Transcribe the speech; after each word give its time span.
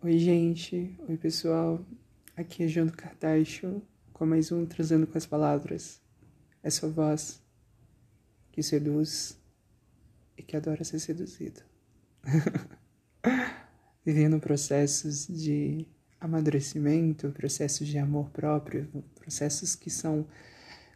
Oi, 0.00 0.16
gente. 0.16 0.96
Oi, 1.08 1.16
pessoal. 1.16 1.84
Aqui 2.36 2.62
é 2.62 2.68
João 2.68 2.86
do 2.86 2.92
Cartacho, 2.92 3.82
com 4.12 4.24
mais 4.24 4.52
um 4.52 4.64
Trazendo 4.64 5.08
com 5.08 5.18
as 5.18 5.26
Palavras. 5.26 6.00
É 6.62 6.70
sua 6.70 6.88
voz 6.88 7.42
que 8.52 8.62
seduz 8.62 9.36
e 10.36 10.42
que 10.44 10.56
adora 10.56 10.84
ser 10.84 11.00
seduzido. 11.00 11.62
Vivendo 14.06 14.38
processos 14.38 15.26
de 15.26 15.84
amadurecimento, 16.20 17.32
processos 17.32 17.88
de 17.88 17.98
amor 17.98 18.30
próprio, 18.30 18.86
processos 19.16 19.74
que 19.74 19.90
são 19.90 20.28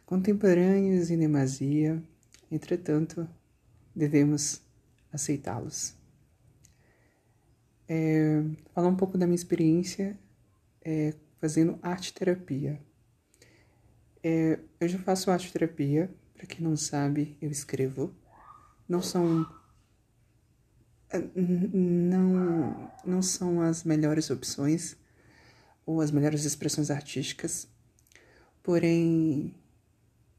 contemporâneos 0.05 1.11
em 1.11 1.19
demasia, 1.19 2.01
entretanto, 2.49 3.27
devemos 3.93 4.61
aceitá-los 5.11 6.01
é, 7.87 8.43
falar 8.73 8.87
um 8.87 8.95
pouco 8.95 9.17
da 9.17 9.25
minha 9.25 9.35
experiência 9.35 10.17
é, 10.83 11.13
fazendo 11.39 11.77
arte 11.81 12.13
terapia. 12.13 12.79
É, 14.23 14.59
eu 14.79 14.87
já 14.87 14.99
faço 14.99 15.31
arte 15.31 15.51
terapia, 15.51 16.09
para 16.35 16.45
quem 16.45 16.61
não 16.61 16.75
sabe, 16.75 17.37
eu 17.41 17.49
escrevo. 17.49 18.13
Não 18.87 19.01
são 19.01 19.45
é, 21.09 21.19
não 21.35 22.91
não 23.05 23.21
são 23.21 23.61
as 23.61 23.83
melhores 23.83 24.29
opções 24.29 24.97
ou 25.85 26.01
as 26.01 26.11
melhores 26.11 26.45
expressões 26.45 26.89
artísticas. 26.89 27.67
Porém, 28.61 29.53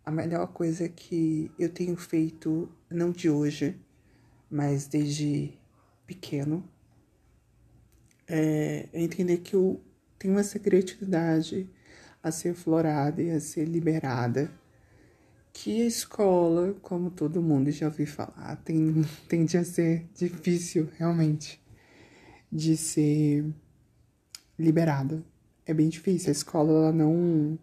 a 0.04 0.10
melhor 0.10 0.46
coisa 0.48 0.88
que 0.88 1.50
eu 1.58 1.68
tenho 1.68 1.96
feito 1.96 2.70
não 2.90 3.10
de 3.10 3.28
hoje, 3.30 3.78
mas 4.50 4.86
desde 4.86 5.58
pequeno, 6.06 6.68
é, 8.28 8.88
é 8.92 9.02
entender 9.02 9.38
que 9.38 9.54
eu 9.54 9.80
tenho 10.18 10.38
essa 10.38 10.58
criatividade 10.58 11.68
a 12.22 12.30
ser 12.30 12.54
florada 12.54 13.22
e 13.22 13.30
a 13.30 13.40
ser 13.40 13.66
liberada. 13.66 14.50
Que 15.52 15.82
a 15.82 15.86
escola, 15.86 16.74
como 16.82 17.10
todo 17.10 17.42
mundo 17.42 17.70
já 17.70 17.86
ouviu 17.86 18.06
falar, 18.06 18.56
tem, 18.64 19.04
tende 19.28 19.56
a 19.56 19.64
ser 19.64 20.06
difícil, 20.14 20.88
realmente, 20.96 21.62
de 22.50 22.76
ser 22.76 23.44
liberada. 24.58 25.22
É 25.66 25.72
bem 25.72 25.88
difícil. 25.88 26.30
A 26.30 26.32
escola, 26.32 26.72
ela 26.72 26.92
não, 26.92 27.58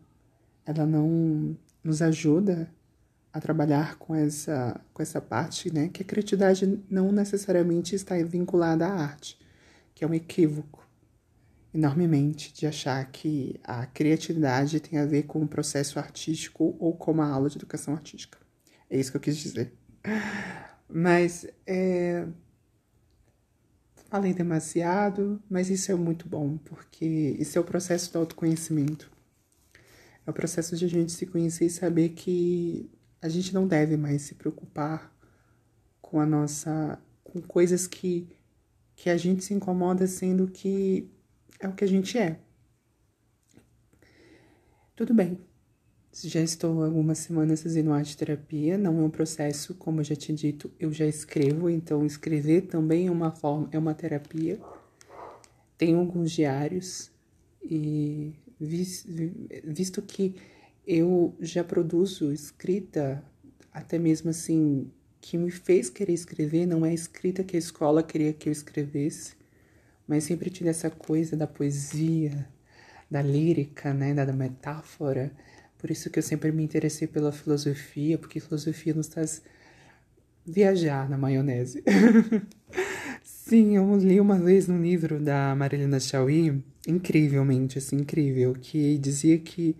ela 0.66 0.86
não 0.86 1.58
nos 1.84 2.02
ajuda 2.02 2.72
a 3.34 3.40
trabalhar 3.40 3.98
com 3.98 4.14
essa, 4.14 4.80
com 4.94 5.02
essa 5.02 5.20
parte, 5.20 5.73
né? 5.73 5.90
Que 5.90 6.03
a 6.03 6.06
criatividade 6.06 6.80
não 6.90 7.12
necessariamente 7.12 7.96
está 7.96 8.16
vinculada 8.23 8.88
à 8.88 8.94
arte 8.94 9.42
que 9.94 10.03
é 10.03 10.08
um 10.08 10.14
equívoco 10.14 10.81
enormemente 11.73 12.53
de 12.53 12.67
achar 12.67 13.03
que 13.11 13.59
a 13.64 13.86
criatividade 13.86 14.80
tem 14.80 15.00
a 15.00 15.06
ver 15.06 15.23
com 15.23 15.42
o 15.42 15.47
processo 15.47 15.97
artístico 15.97 16.75
ou 16.80 16.95
com 16.95 17.11
uma 17.11 17.30
aula 17.30 17.50
de 17.50 17.58
educação 17.58 17.94
artística. 17.94 18.38
É 18.89 19.00
isso 19.00 19.12
que 19.12 19.17
eu 19.17 19.22
quis 19.22 19.38
dizer. 19.38 19.73
Mas 20.89 21.47
é... 21.66 22.28
falei 24.09 24.34
demasiado, 24.34 25.42
mas 25.50 25.69
isso 25.69 25.92
é 25.92 25.95
muito 25.95 26.28
bom, 26.28 26.58
porque 26.58 27.06
isso 27.39 27.58
é 27.58 27.62
o 27.62 27.64
processo 27.64 28.12
do 28.12 28.19
autoconhecimento. 28.19 29.09
É 30.28 30.30
o 30.30 30.34
processo 30.34 30.75
de 30.75 30.86
a 30.86 30.89
gente 30.89 31.14
se 31.14 31.25
conhecer 31.25 31.66
e 31.66 31.69
saber 31.69 32.09
que 32.09 32.92
a 33.22 33.30
gente 33.30 33.53
não 33.53 33.66
deve 33.67 33.95
mais 33.95 34.23
se 34.23 34.36
preocupar 34.36 35.16
com 36.02 36.19
a 36.19 36.25
nossa 36.25 37.02
com 37.23 37.42
coisas 37.42 37.88
que 37.88 38.28
que 39.02 39.10
a 39.10 39.18
gente 39.18 39.44
se 39.44 39.52
incomoda 39.52 40.06
sendo 40.06 40.48
que 40.48 41.10
é 41.60 41.68
o 41.68 41.74
que 41.74 41.84
a 41.84 41.88
gente 41.88 42.20
é. 42.20 42.40
Tudo 44.96 45.12
bem. 45.12 45.40
Já 46.24 46.40
estou 46.42 46.84
algumas 46.84 47.18
semanas 47.18 47.64
fazendo 47.64 47.92
arte 47.92 48.16
terapia, 48.16 48.78
não 48.78 49.00
é 49.00 49.02
um 49.03 49.09
processo, 49.09 49.74
como 49.74 50.02
eu 50.02 50.03
já 50.03 50.16
tinha 50.16 50.36
dito, 50.36 50.72
eu 50.80 50.94
já 50.94 51.08
escrevo, 51.08 51.68
então 51.68 52.06
escrever 52.06 52.68
também 52.68 53.08
é 53.08 53.12
uma 53.12 53.31
forma, 53.31 53.68
é 53.72 53.80
uma 53.80 53.96
terapia. 53.96 54.62
Tenho 55.80 55.98
alguns 55.98 56.31
diários 56.31 57.09
e 57.64 58.36
visto 58.59 60.04
que 60.04 60.36
eu 60.86 61.36
já 61.40 61.64
produzo 61.64 62.31
escrita, 62.31 63.24
até 63.74 63.98
mesmo 63.98 64.30
assim, 64.30 64.92
que 65.22 65.38
me 65.38 65.52
fez 65.52 65.90
querer 65.90 66.14
escrever 66.14 66.66
não 66.66 66.86
é 66.86 66.90
a 66.90 66.94
escrita 66.94 67.44
que 67.44 67.56
a 67.56 67.59
escola 67.59 68.02
queria 68.02 68.34
que 68.34 68.50
eu 68.50 68.52
escrevesse, 68.52 69.34
mas 70.08 70.24
sempre 70.24 70.50
tive 70.50 70.70
essa 70.70 70.90
coisa 70.90 71.38
da 71.38 71.46
poesia, 71.46 72.48
da 73.09 73.22
lírica, 73.22 73.94
né, 73.94 74.14
da, 74.14 74.26
metáfora. 74.34 75.31
Por 75.78 75.92
isso 75.92 76.10
que 76.10 76.20
eu 76.20 76.24
sempre 76.24 76.52
me 76.52 76.64
interessei 76.64 77.08
pela 77.08 77.31
filosofia, 77.31 78.18
porque 78.18 78.40
filosofia 78.40 78.94
nos 78.94 79.08
faz 79.08 79.42
viajar 80.46 81.08
na 81.08 81.18
maionese. 81.18 81.84
Sim, 83.24 83.76
eu 83.76 83.96
li 83.98 84.20
uma 84.20 84.40
vez 84.40 84.68
num 84.68 84.81
livro 84.81 85.20
da 85.20 85.54
Marilena 85.56 86.00
Chauí, 86.00 86.64
incrivelmente, 86.88 87.78
assim, 87.78 87.98
incrível, 87.98 88.56
que 88.60 88.98
dizia 88.98 89.38
que 89.38 89.76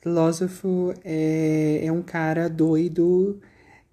filósofo 0.00 0.94
é, 1.04 1.80
é 1.84 1.90
um 1.90 2.02
cara 2.02 2.48
doido 2.48 3.40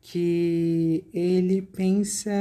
que 0.01 1.05
ele 1.13 1.61
pensa. 1.61 2.31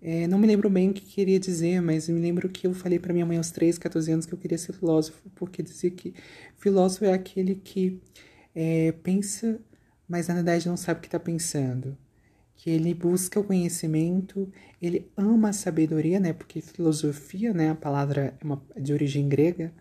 É, 0.00 0.26
não 0.26 0.38
me 0.38 0.46
lembro 0.46 0.68
bem 0.68 0.90
o 0.90 0.94
que 0.94 1.02
queria 1.02 1.38
dizer, 1.38 1.80
mas 1.80 2.08
me 2.08 2.20
lembro 2.20 2.48
que 2.48 2.66
eu 2.66 2.74
falei 2.74 2.98
para 2.98 3.12
minha 3.12 3.26
mãe 3.26 3.36
aos 3.36 3.50
13, 3.52 3.78
14 3.78 4.10
anos 4.10 4.26
que 4.26 4.34
eu 4.34 4.38
queria 4.38 4.58
ser 4.58 4.72
filósofo, 4.72 5.30
porque 5.36 5.62
dizia 5.62 5.90
que 5.90 6.12
filósofo 6.56 7.04
é 7.04 7.12
aquele 7.12 7.54
que 7.54 8.00
é, 8.54 8.92
pensa, 8.92 9.60
mas 10.08 10.28
na 10.28 10.34
verdade 10.34 10.68
não 10.68 10.76
sabe 10.76 10.98
o 10.98 11.00
que 11.02 11.08
está 11.08 11.20
pensando. 11.20 11.96
Que 12.56 12.70
ele 12.70 12.94
busca 12.94 13.40
o 13.40 13.44
conhecimento, 13.44 14.50
ele 14.80 15.10
ama 15.16 15.50
a 15.50 15.52
sabedoria, 15.52 16.20
né? 16.20 16.32
Porque 16.32 16.60
filosofia, 16.60 17.52
né? 17.52 17.70
A 17.70 17.74
palavra 17.74 18.36
é 18.40 18.44
uma, 18.44 18.62
de 18.80 18.92
origem 18.92 19.28
grega, 19.28 19.72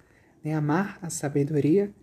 né? 0.43 0.53
Amar 0.53 0.97
a 1.01 1.09
sabedoria, 1.09 1.93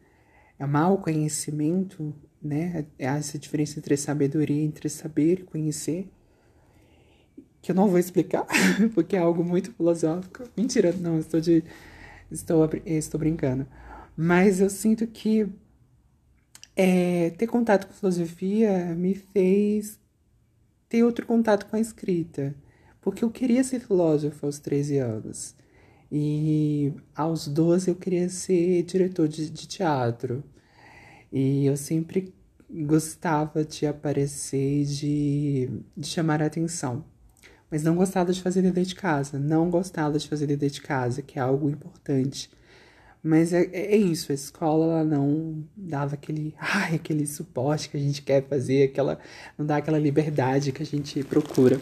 amar 0.58 0.92
o 0.92 0.98
conhecimento, 0.98 2.14
né? 2.42 2.86
É 2.98 3.06
essa 3.06 3.38
diferença 3.38 3.78
entre 3.78 3.96
sabedoria, 3.96 4.62
entre 4.62 4.88
saber 4.88 5.44
conhecer, 5.44 6.08
que 7.60 7.72
eu 7.72 7.76
não 7.76 7.88
vou 7.88 7.98
explicar, 7.98 8.46
porque 8.94 9.16
é 9.16 9.18
algo 9.18 9.44
muito 9.44 9.72
filosófico. 9.72 10.44
Mentira, 10.56 10.92
não, 10.92 11.18
estou 11.18 11.40
de 11.40 11.64
estou 12.30 12.68
estou 12.86 13.18
brincando. 13.18 13.66
Mas 14.16 14.60
eu 14.60 14.70
sinto 14.70 15.06
que 15.06 15.48
é, 16.76 17.30
ter 17.30 17.46
contato 17.46 17.86
com 17.86 17.92
filosofia 17.92 18.94
me 18.94 19.14
fez 19.14 19.98
ter 20.88 21.02
outro 21.04 21.26
contato 21.26 21.66
com 21.66 21.76
a 21.76 21.80
escrita, 21.80 22.54
porque 23.00 23.24
eu 23.24 23.30
queria 23.30 23.62
ser 23.62 23.80
filósofo 23.80 24.46
aos 24.46 24.58
13 24.58 24.98
anos. 24.98 25.54
E 26.10 26.92
aos 27.14 27.46
12 27.48 27.90
eu 27.90 27.94
queria 27.96 28.28
ser 28.28 28.82
diretor 28.84 29.28
de, 29.28 29.50
de 29.50 29.66
teatro. 29.66 30.42
E 31.32 31.66
eu 31.66 31.76
sempre 31.76 32.32
gostava 32.70 33.64
de 33.64 33.86
aparecer 33.86 34.82
e 34.82 34.84
de, 34.84 35.70
de 35.96 36.06
chamar 36.06 36.42
a 36.42 36.46
atenção. 36.46 37.04
Mas 37.70 37.82
não 37.82 37.94
gostava 37.94 38.32
de 38.32 38.42
fazer 38.42 38.62
dever 38.62 38.84
de 38.84 38.94
casa. 38.94 39.38
Não 39.38 39.70
gostava 39.70 40.18
de 40.18 40.28
fazer 40.28 40.46
dever 40.46 40.70
de 40.70 40.80
casa, 40.80 41.22
que 41.22 41.38
é 41.38 41.42
algo 41.42 41.68
importante. 41.68 42.50
Mas 43.22 43.52
é, 43.52 43.64
é 43.72 43.96
isso, 43.96 44.30
a 44.30 44.34
escola 44.34 44.86
ela 44.86 45.04
não 45.04 45.64
dava 45.76 46.14
aquele, 46.14 46.54
ai, 46.58 46.94
aquele 46.94 47.26
suporte 47.26 47.88
que 47.88 47.96
a 47.96 48.00
gente 48.00 48.22
quer 48.22 48.46
fazer, 48.46 48.84
aquela, 48.84 49.18
não 49.56 49.66
dá 49.66 49.76
aquela 49.78 49.98
liberdade 49.98 50.72
que 50.72 50.82
a 50.82 50.86
gente 50.86 51.22
procura. 51.24 51.80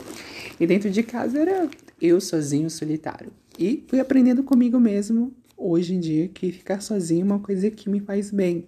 E 0.58 0.66
dentro 0.66 0.90
de 0.90 1.02
casa 1.02 1.38
era 1.38 1.68
eu 2.00 2.20
sozinho, 2.20 2.70
solitário. 2.70 3.30
E 3.58 3.84
fui 3.86 4.00
aprendendo 4.00 4.42
comigo 4.42 4.80
mesmo, 4.80 5.32
hoje 5.56 5.94
em 5.94 6.00
dia, 6.00 6.28
que 6.28 6.50
ficar 6.50 6.80
sozinho 6.80 7.22
é 7.22 7.24
uma 7.24 7.38
coisa 7.38 7.70
que 7.70 7.88
me 7.88 8.00
faz 8.00 8.30
bem. 8.30 8.66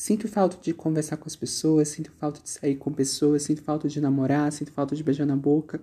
Sinto 0.00 0.26
falta 0.28 0.56
de 0.62 0.72
conversar 0.72 1.18
com 1.18 1.26
as 1.26 1.36
pessoas, 1.36 1.88
sinto 1.88 2.10
falta 2.12 2.40
de 2.42 2.48
sair 2.48 2.74
com 2.76 2.90
pessoas, 2.90 3.42
sinto 3.42 3.60
falta 3.60 3.86
de 3.86 4.00
namorar, 4.00 4.50
sinto 4.50 4.72
falta 4.72 4.96
de 4.96 5.04
beijar 5.04 5.26
na 5.26 5.36
boca, 5.36 5.78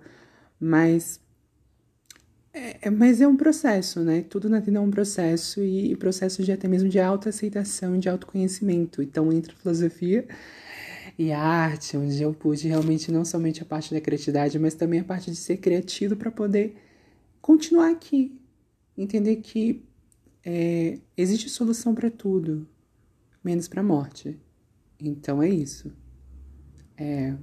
mas 0.58 1.20
é, 2.52 2.88
é 2.88 2.90
mas 2.90 3.20
é 3.20 3.28
um 3.28 3.36
processo, 3.36 4.00
né? 4.00 4.22
Tudo 4.22 4.48
na 4.48 4.58
vida 4.58 4.78
é 4.78 4.80
um 4.80 4.90
processo 4.90 5.60
e, 5.62 5.92
e 5.92 5.96
processo 5.96 6.42
de 6.42 6.50
até 6.50 6.66
mesmo 6.66 6.88
de 6.88 6.98
autoaceitação 6.98 7.96
de 7.96 8.08
autoconhecimento. 8.08 9.00
Então, 9.02 9.32
entre 9.32 9.54
filosofia 9.54 10.26
e 11.16 11.30
arte, 11.30 11.96
onde 11.96 12.20
eu 12.20 12.34
pude 12.34 12.66
realmente 12.66 13.12
não 13.12 13.24
somente 13.24 13.62
a 13.62 13.66
parte 13.66 13.94
da 13.94 14.00
criatividade, 14.00 14.58
mas 14.58 14.74
também 14.74 14.98
a 14.98 15.04
parte 15.04 15.30
de 15.30 15.36
ser 15.36 15.58
criativo 15.58 16.16
para 16.16 16.32
poder 16.32 16.76
continuar 17.40 17.92
aqui, 17.92 18.36
entender 18.96 19.36
que 19.36 19.84
é, 20.44 20.98
existe 21.16 21.48
solução 21.48 21.94
para 21.94 22.10
tudo 22.10 22.66
menos 23.42 23.68
para 23.68 23.80
a 23.80 23.84
morte. 23.84 24.38
Então 25.00 25.42
é 25.42 25.48
isso. 25.48 25.92
É, 26.96 27.34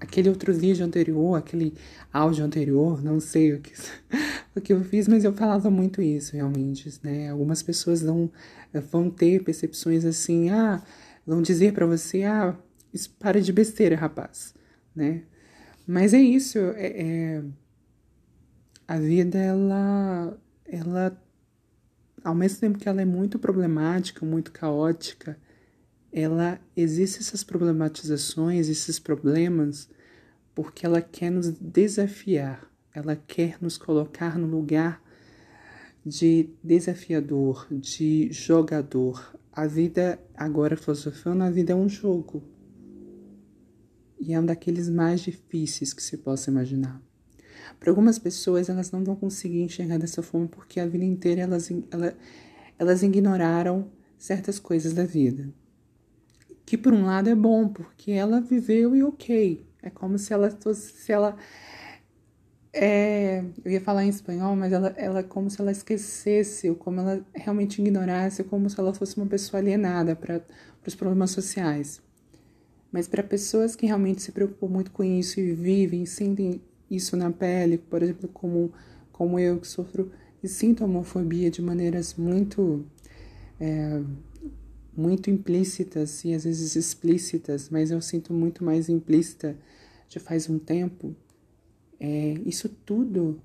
aquele 0.00 0.28
outro 0.28 0.52
vídeo 0.52 0.84
anterior, 0.84 1.36
aquele 1.36 1.74
áudio 2.12 2.44
anterior, 2.44 3.02
não 3.02 3.20
sei 3.20 3.54
o 3.54 3.60
que 3.60 3.72
o 4.54 4.60
que 4.60 4.72
eu 4.72 4.84
fiz, 4.84 5.08
mas 5.08 5.24
eu 5.24 5.32
falava 5.32 5.70
muito 5.70 6.02
isso 6.02 6.34
realmente, 6.34 6.92
né? 7.02 7.30
Algumas 7.30 7.62
pessoas 7.62 8.02
não 8.02 8.30
vão 8.90 9.10
ter 9.10 9.42
percepções 9.42 10.04
assim, 10.04 10.50
ah, 10.50 10.82
vão 11.26 11.40
dizer 11.40 11.72
para 11.72 11.86
você, 11.86 12.24
ah, 12.24 12.56
isso 12.92 13.10
para 13.18 13.40
de 13.40 13.52
besteira, 13.52 13.96
rapaz, 13.96 14.54
né? 14.94 15.22
Mas 15.86 16.14
é 16.14 16.20
isso, 16.20 16.58
é, 16.58 16.86
é, 16.86 17.42
a 18.86 18.98
vida 18.98 19.38
ela, 19.38 20.38
ela, 20.66 21.21
ao 22.24 22.34
mesmo 22.34 22.60
tempo 22.60 22.78
que 22.78 22.88
ela 22.88 23.02
é 23.02 23.04
muito 23.04 23.38
problemática, 23.38 24.24
muito 24.24 24.52
caótica, 24.52 25.36
ela 26.12 26.60
existe 26.76 27.20
essas 27.20 27.42
problematizações, 27.42 28.68
esses 28.68 28.98
problemas, 28.98 29.88
porque 30.54 30.84
ela 30.84 31.00
quer 31.00 31.30
nos 31.30 31.50
desafiar, 31.50 32.70
ela 32.94 33.16
quer 33.16 33.56
nos 33.60 33.78
colocar 33.78 34.38
no 34.38 34.46
lugar 34.46 35.02
de 36.04 36.50
desafiador, 36.62 37.66
de 37.70 38.30
jogador. 38.32 39.34
A 39.50 39.66
vida, 39.66 40.20
agora 40.34 40.76
filosofando, 40.76 41.44
a 41.44 41.50
vida 41.50 41.72
é 41.72 41.76
um 41.76 41.88
jogo. 41.88 42.42
E 44.20 44.32
é 44.32 44.40
um 44.40 44.44
daqueles 44.44 44.88
mais 44.88 45.20
difíceis 45.20 45.92
que 45.92 46.02
se 46.02 46.18
possa 46.18 46.50
imaginar. 46.50 47.00
Para 47.78 47.90
algumas 47.90 48.18
pessoas, 48.18 48.68
elas 48.68 48.90
não 48.90 49.04
vão 49.04 49.16
conseguir 49.16 49.62
enxergar 49.62 49.98
dessa 49.98 50.22
forma 50.22 50.48
porque 50.48 50.80
a 50.80 50.86
vida 50.86 51.04
inteira 51.04 51.42
elas, 51.42 51.70
elas, 51.90 52.14
elas 52.78 53.02
ignoraram 53.02 53.90
certas 54.18 54.58
coisas 54.58 54.92
da 54.92 55.04
vida. 55.04 55.48
Que 56.64 56.78
por 56.78 56.92
um 56.92 57.04
lado 57.04 57.28
é 57.28 57.34
bom, 57.34 57.68
porque 57.68 58.12
ela 58.12 58.40
viveu 58.40 58.94
e 58.94 59.02
ok. 59.02 59.66
É 59.82 59.90
como 59.90 60.18
se 60.18 60.32
ela 60.32 60.50
fosse, 60.50 60.92
se 60.92 61.12
ela 61.12 61.36
é, 62.72 63.44
eu 63.64 63.72
ia 63.72 63.80
falar 63.80 64.04
em 64.04 64.08
espanhol, 64.08 64.56
mas 64.56 64.72
ela, 64.72 64.94
ela 64.96 65.22
como 65.22 65.50
se 65.50 65.60
ela 65.60 65.70
esquecesse, 65.70 66.70
ou 66.70 66.76
como 66.76 67.00
ela 67.00 67.26
realmente 67.34 67.82
ignorasse, 67.82 68.42
como 68.44 68.70
se 68.70 68.80
ela 68.80 68.94
fosse 68.94 69.16
uma 69.16 69.26
pessoa 69.26 69.60
alienada 69.60 70.16
para 70.16 70.40
os 70.86 70.94
problemas 70.94 71.30
sociais. 71.32 72.00
Mas 72.90 73.06
para 73.06 73.22
pessoas 73.22 73.76
que 73.76 73.86
realmente 73.86 74.22
se 74.22 74.32
preocupam 74.32 74.68
muito 74.68 74.90
com 74.90 75.04
isso 75.04 75.40
e 75.40 75.52
vivem, 75.52 76.06
sentem 76.06 76.62
isso 76.94 77.16
na 77.16 77.30
pele, 77.30 77.78
por 77.78 78.02
exemplo, 78.02 78.28
como, 78.28 78.72
como 79.10 79.38
eu 79.38 79.58
que 79.58 79.66
sofro 79.66 80.10
e 80.42 80.48
sinto 80.48 80.84
homofobia 80.84 81.50
de 81.50 81.62
maneiras 81.62 82.14
muito 82.14 82.84
é, 83.60 84.02
muito 84.94 85.30
implícitas 85.30 86.24
e 86.24 86.34
às 86.34 86.44
vezes 86.44 86.76
explícitas, 86.76 87.70
mas 87.70 87.90
eu 87.90 88.00
sinto 88.00 88.32
muito 88.34 88.64
mais 88.64 88.88
implícita 88.88 89.56
já 90.08 90.20
faz 90.20 90.50
um 90.50 90.58
tempo. 90.58 91.16
É, 91.98 92.34
isso 92.44 92.68
tudo, 92.68 93.40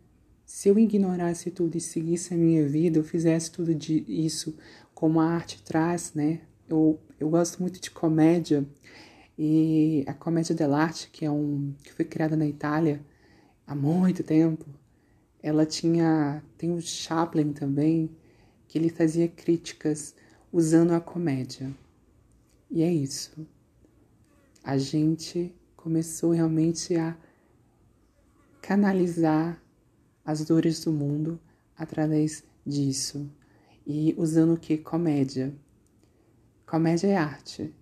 se 0.45 0.67
eu 0.67 0.77
ignorasse 0.77 1.51
tudo 1.51 1.77
e 1.77 1.81
seguisse 1.81 2.33
a 2.33 2.37
minha 2.37 2.67
vida, 2.67 2.99
eu 2.99 3.03
fizesse 3.03 3.51
tudo 3.51 3.73
de 3.73 4.03
isso 4.07 4.57
como 4.93 5.19
a 5.19 5.25
arte 5.25 5.61
traz, 5.63 6.13
né? 6.13 6.41
Eu, 6.67 6.99
eu 7.19 7.29
gosto 7.29 7.61
muito 7.61 7.79
de 7.79 7.91
comédia 7.91 8.65
e 9.37 10.03
a 10.07 10.13
comédia 10.13 10.55
dell'arte, 10.55 11.09
que 11.11 11.23
é 11.23 11.31
um 11.31 11.73
que 11.83 11.93
foi 11.93 12.03
criada 12.03 12.35
na 12.35 12.47
Itália 12.47 13.01
há 13.67 13.75
muito 13.75 14.23
tempo, 14.23 14.65
ela 15.43 15.65
tinha 15.65 16.41
tem 16.57 16.71
o 16.71 16.81
Chaplin 16.81 17.51
também, 17.51 18.09
que 18.67 18.77
ele 18.77 18.89
fazia 18.89 19.27
críticas 19.27 20.15
usando 20.51 20.93
a 20.93 21.01
comédia. 21.01 21.69
E 22.71 22.81
é 22.81 22.91
isso. 22.91 23.45
A 24.63 24.77
gente 24.77 25.53
começou 25.75 26.31
realmente 26.31 26.95
a 26.95 27.15
canalizar 28.61 29.61
as 30.25 30.43
dores 30.43 30.83
do 30.83 30.91
mundo 30.91 31.39
através 31.77 32.43
disso. 32.65 33.29
E 33.85 34.13
usando 34.17 34.55
o 34.55 34.59
que? 34.59 34.77
Comédia. 34.77 35.55
Comédia 36.65 37.07
é 37.07 37.15
arte. 37.15 37.73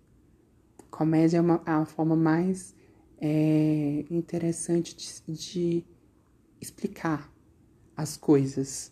Comédia 0.92 1.40
é 1.40 1.42
uma, 1.42 1.64
a 1.66 1.84
forma 1.86 2.16
mais 2.16 2.75
é, 3.19 4.06
interessante 4.09 4.95
de, 4.95 5.33
de 5.33 5.85
explicar 6.59 7.31
as 7.95 8.17
coisas 8.17 8.91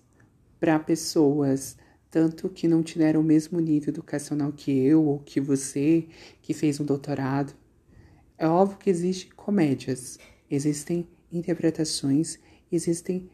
para 0.59 0.79
pessoas 0.79 1.77
tanto 2.13 2.47
que 2.47 2.67
não 2.67 2.83
tiveram 2.83 3.21
o 3.21 3.23
mesmo 3.23 3.59
nível 3.59 3.89
educacional 3.89 4.51
que 4.51 4.71
eu 4.71 5.03
ou 5.03 5.17
que 5.17 5.41
você, 5.41 6.07
que 6.43 6.53
fez 6.53 6.79
um 6.79 6.85
doutorado. 6.85 7.55
É 8.37 8.47
óbvio 8.47 8.77
que 8.77 8.87
existem 8.87 9.31
comédias, 9.35 10.19
existem 10.47 11.07
interpretações, 11.31 12.37
existem 12.71 13.27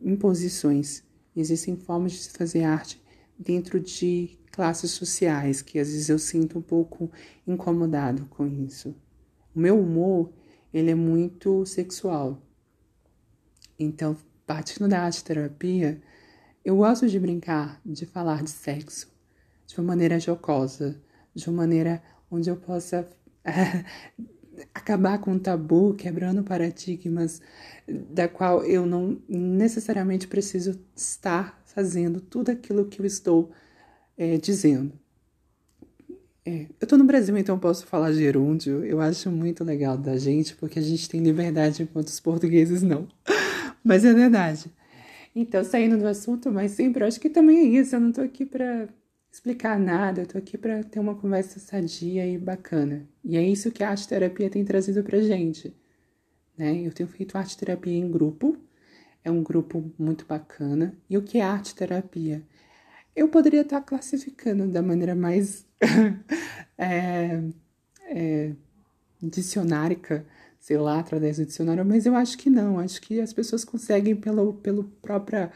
imposições, 0.00 1.04
existem 1.36 1.76
formas 1.76 2.12
de 2.12 2.18
se 2.20 2.30
fazer 2.30 2.64
arte 2.64 3.02
dentro 3.38 3.78
de 3.78 4.38
classes 4.50 4.92
sociais 4.92 5.60
que 5.60 5.78
às 5.78 5.88
vezes 5.88 6.08
eu 6.08 6.18
sinto 6.18 6.58
um 6.58 6.62
pouco 6.62 7.10
incomodado 7.46 8.24
com 8.30 8.46
isso. 8.46 8.94
O 9.54 9.60
meu 9.60 9.78
humor, 9.78 10.32
ele 10.72 10.90
é 10.90 10.94
muito 10.94 11.64
sexual. 11.66 12.40
Então, 13.78 14.16
partindo 14.46 14.88
da 14.88 15.02
arte 15.02 15.24
terapia, 15.24 16.00
eu 16.64 16.76
gosto 16.76 17.08
de 17.08 17.18
brincar, 17.18 17.80
de 17.84 18.06
falar 18.06 18.42
de 18.42 18.50
sexo 18.50 19.12
de 19.66 19.78
uma 19.78 19.86
maneira 19.86 20.20
jocosa, 20.20 21.00
de 21.34 21.48
uma 21.48 21.62
maneira 21.62 22.02
onde 22.30 22.50
eu 22.50 22.56
possa 22.56 23.08
acabar 24.74 25.18
com 25.18 25.34
o 25.34 25.40
tabu, 25.40 25.94
quebrando 25.94 26.42
paradigmas 26.42 27.40
da 27.88 28.28
qual 28.28 28.64
eu 28.64 28.86
não 28.86 29.20
necessariamente 29.28 30.28
preciso 30.28 30.78
estar 30.94 31.62
fazendo 31.64 32.20
tudo 32.20 32.50
aquilo 32.50 32.86
que 32.86 33.00
eu 33.00 33.06
estou 33.06 33.50
é, 34.16 34.36
dizendo. 34.36 34.92
É, 36.44 36.62
eu 36.62 36.82
estou 36.82 36.98
no 36.98 37.04
Brasil, 37.04 37.36
então 37.36 37.58
posso 37.58 37.86
falar 37.86 38.12
gerúndio. 38.12 38.84
Eu 38.84 39.00
acho 39.00 39.30
muito 39.30 39.62
legal 39.62 39.96
da 39.96 40.16
gente, 40.16 40.56
porque 40.56 40.78
a 40.78 40.82
gente 40.82 41.08
tem 41.08 41.22
liberdade 41.22 41.82
enquanto 41.82 42.08
os 42.08 42.18
portugueses 42.18 42.82
não. 42.82 43.06
Mas 43.84 44.04
é 44.04 44.12
verdade. 44.12 44.70
Então, 45.34 45.64
saindo 45.64 45.96
do 45.98 46.06
assunto, 46.06 46.50
mas 46.50 46.72
sempre 46.72 47.04
acho 47.04 47.18
que 47.18 47.30
também 47.30 47.58
é 47.58 47.80
isso. 47.80 47.96
Eu 47.96 48.00
não 48.00 48.12
tô 48.12 48.20
aqui 48.20 48.44
para 48.44 48.86
explicar 49.30 49.78
nada, 49.78 50.22
eu 50.22 50.26
tô 50.26 50.36
aqui 50.36 50.58
para 50.58 50.84
ter 50.84 51.00
uma 51.00 51.14
conversa 51.14 51.58
sadia 51.58 52.26
e 52.26 52.36
bacana. 52.36 53.08
E 53.24 53.36
é 53.36 53.42
isso 53.42 53.70
que 53.70 53.82
a 53.82 53.88
arte 53.90 54.06
terapia 54.06 54.50
tem 54.50 54.62
trazido 54.64 55.02
pra 55.02 55.20
gente. 55.20 55.74
Né? 56.56 56.86
Eu 56.86 56.92
tenho 56.92 57.08
feito 57.08 57.36
arte 57.36 57.56
terapia 57.56 57.96
em 57.96 58.10
grupo, 58.10 58.58
é 59.24 59.30
um 59.30 59.42
grupo 59.42 59.90
muito 59.98 60.26
bacana. 60.26 60.94
E 61.08 61.16
o 61.16 61.22
que 61.22 61.38
é 61.38 61.42
arte 61.42 61.74
terapia? 61.74 62.42
Eu 63.16 63.28
poderia 63.28 63.62
estar 63.62 63.80
classificando 63.80 64.68
da 64.68 64.82
maneira 64.82 65.14
mais 65.14 65.66
é, 66.78 67.42
é, 68.08 68.52
dicionárica 69.22 70.24
sei 70.62 70.78
lá, 70.78 71.00
através 71.00 71.38
do 71.38 71.44
dicionário, 71.44 71.84
mas 71.84 72.06
eu 72.06 72.14
acho 72.14 72.38
que 72.38 72.48
não, 72.48 72.78
acho 72.78 73.00
que 73.02 73.20
as 73.20 73.32
pessoas 73.32 73.64
conseguem, 73.64 74.14
pelo, 74.14 74.54
pelo 74.54 74.84
próprio 74.84 75.50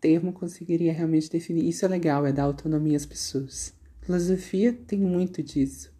termo, 0.00 0.32
conseguiria 0.32 0.92
realmente 0.92 1.30
definir. 1.30 1.68
Isso 1.68 1.84
é 1.84 1.88
legal, 1.88 2.26
é 2.26 2.32
dar 2.32 2.42
autonomia 2.42 2.96
às 2.96 3.06
pessoas. 3.06 3.72
Filosofia 4.00 4.72
tem 4.72 4.98
muito 4.98 5.44
disso. 5.44 5.92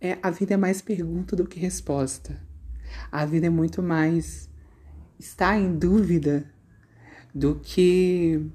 É, 0.00 0.16
a 0.22 0.30
vida 0.30 0.54
é 0.54 0.56
mais 0.56 0.80
pergunta 0.80 1.36
do 1.36 1.46
que 1.46 1.60
resposta. 1.60 2.40
A 3.12 3.26
vida 3.26 3.48
é 3.48 3.50
muito 3.50 3.82
mais 3.82 4.48
estar 5.18 5.58
em 5.58 5.76
dúvida 5.76 6.50
do 7.34 7.56
que 7.56 8.46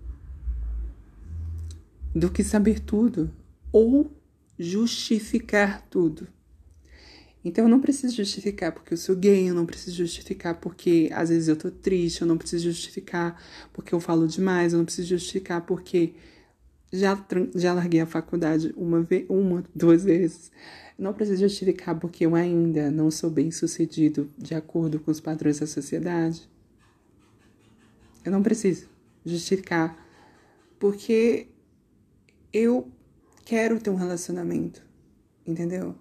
do 2.15 2.31
que 2.31 2.43
saber 2.43 2.79
tudo 2.79 3.31
ou 3.74 4.10
justificar 4.58 5.86
tudo. 5.89 6.27
Então 7.44 7.65
eu 7.65 7.70
não 7.70 7.82
preciso 7.82 8.15
justificar 8.15 8.72
porque 8.72 8.94
eu 8.94 8.98
sou 8.98 9.15
gay, 9.15 9.50
eu 9.50 9.53
não 9.53 9.65
preciso 9.65 9.98
justificar 9.98 10.62
porque 10.62 11.10
às 11.12 11.27
vezes 11.27 11.50
eu 11.50 11.58
tô 11.58 11.70
triste, 11.70 12.22
eu 12.22 12.27
não 12.27 12.38
preciso 12.38 12.63
justificar 12.65 13.42
porque 13.74 13.94
eu 13.94 14.00
falo 14.00 14.25
demais, 14.27 14.72
eu 14.72 14.77
não 14.77 14.86
preciso 14.86 15.10
justificar 15.10 15.65
porque 15.65 16.13
já, 16.92 17.22
já 17.56 17.74
larguei 17.74 18.00
a 18.00 18.06
faculdade 18.06 18.74
uma, 18.77 19.01
vez, 19.01 19.25
uma, 19.27 19.65
duas 19.75 20.06
vezes. 20.06 20.51
Eu 20.98 21.03
não 21.03 21.13
preciso 21.13 21.42
justificar 21.42 22.00
porque 22.00 22.25
eu 22.25 22.36
ainda 22.36 22.89
não 22.89 23.12
sou 23.12 23.30
bem 23.30 23.51
sucedido 23.51 24.30
de 24.38 24.56
acordo 24.56 25.00
com 25.00 25.12
os 25.12 25.20
padrões 25.20 25.60
da 25.60 25.68
sociedade. 25.68 26.48
Eu 28.24 28.32
não 28.32 28.42
preciso 28.42 28.88
justificar 29.25 29.98
porque 30.80 31.48
eu 32.53 32.89
quero 33.46 33.80
ter 33.80 33.90
um 33.90 33.96
relacionamento, 33.96 34.82
entendeu? 35.46 35.96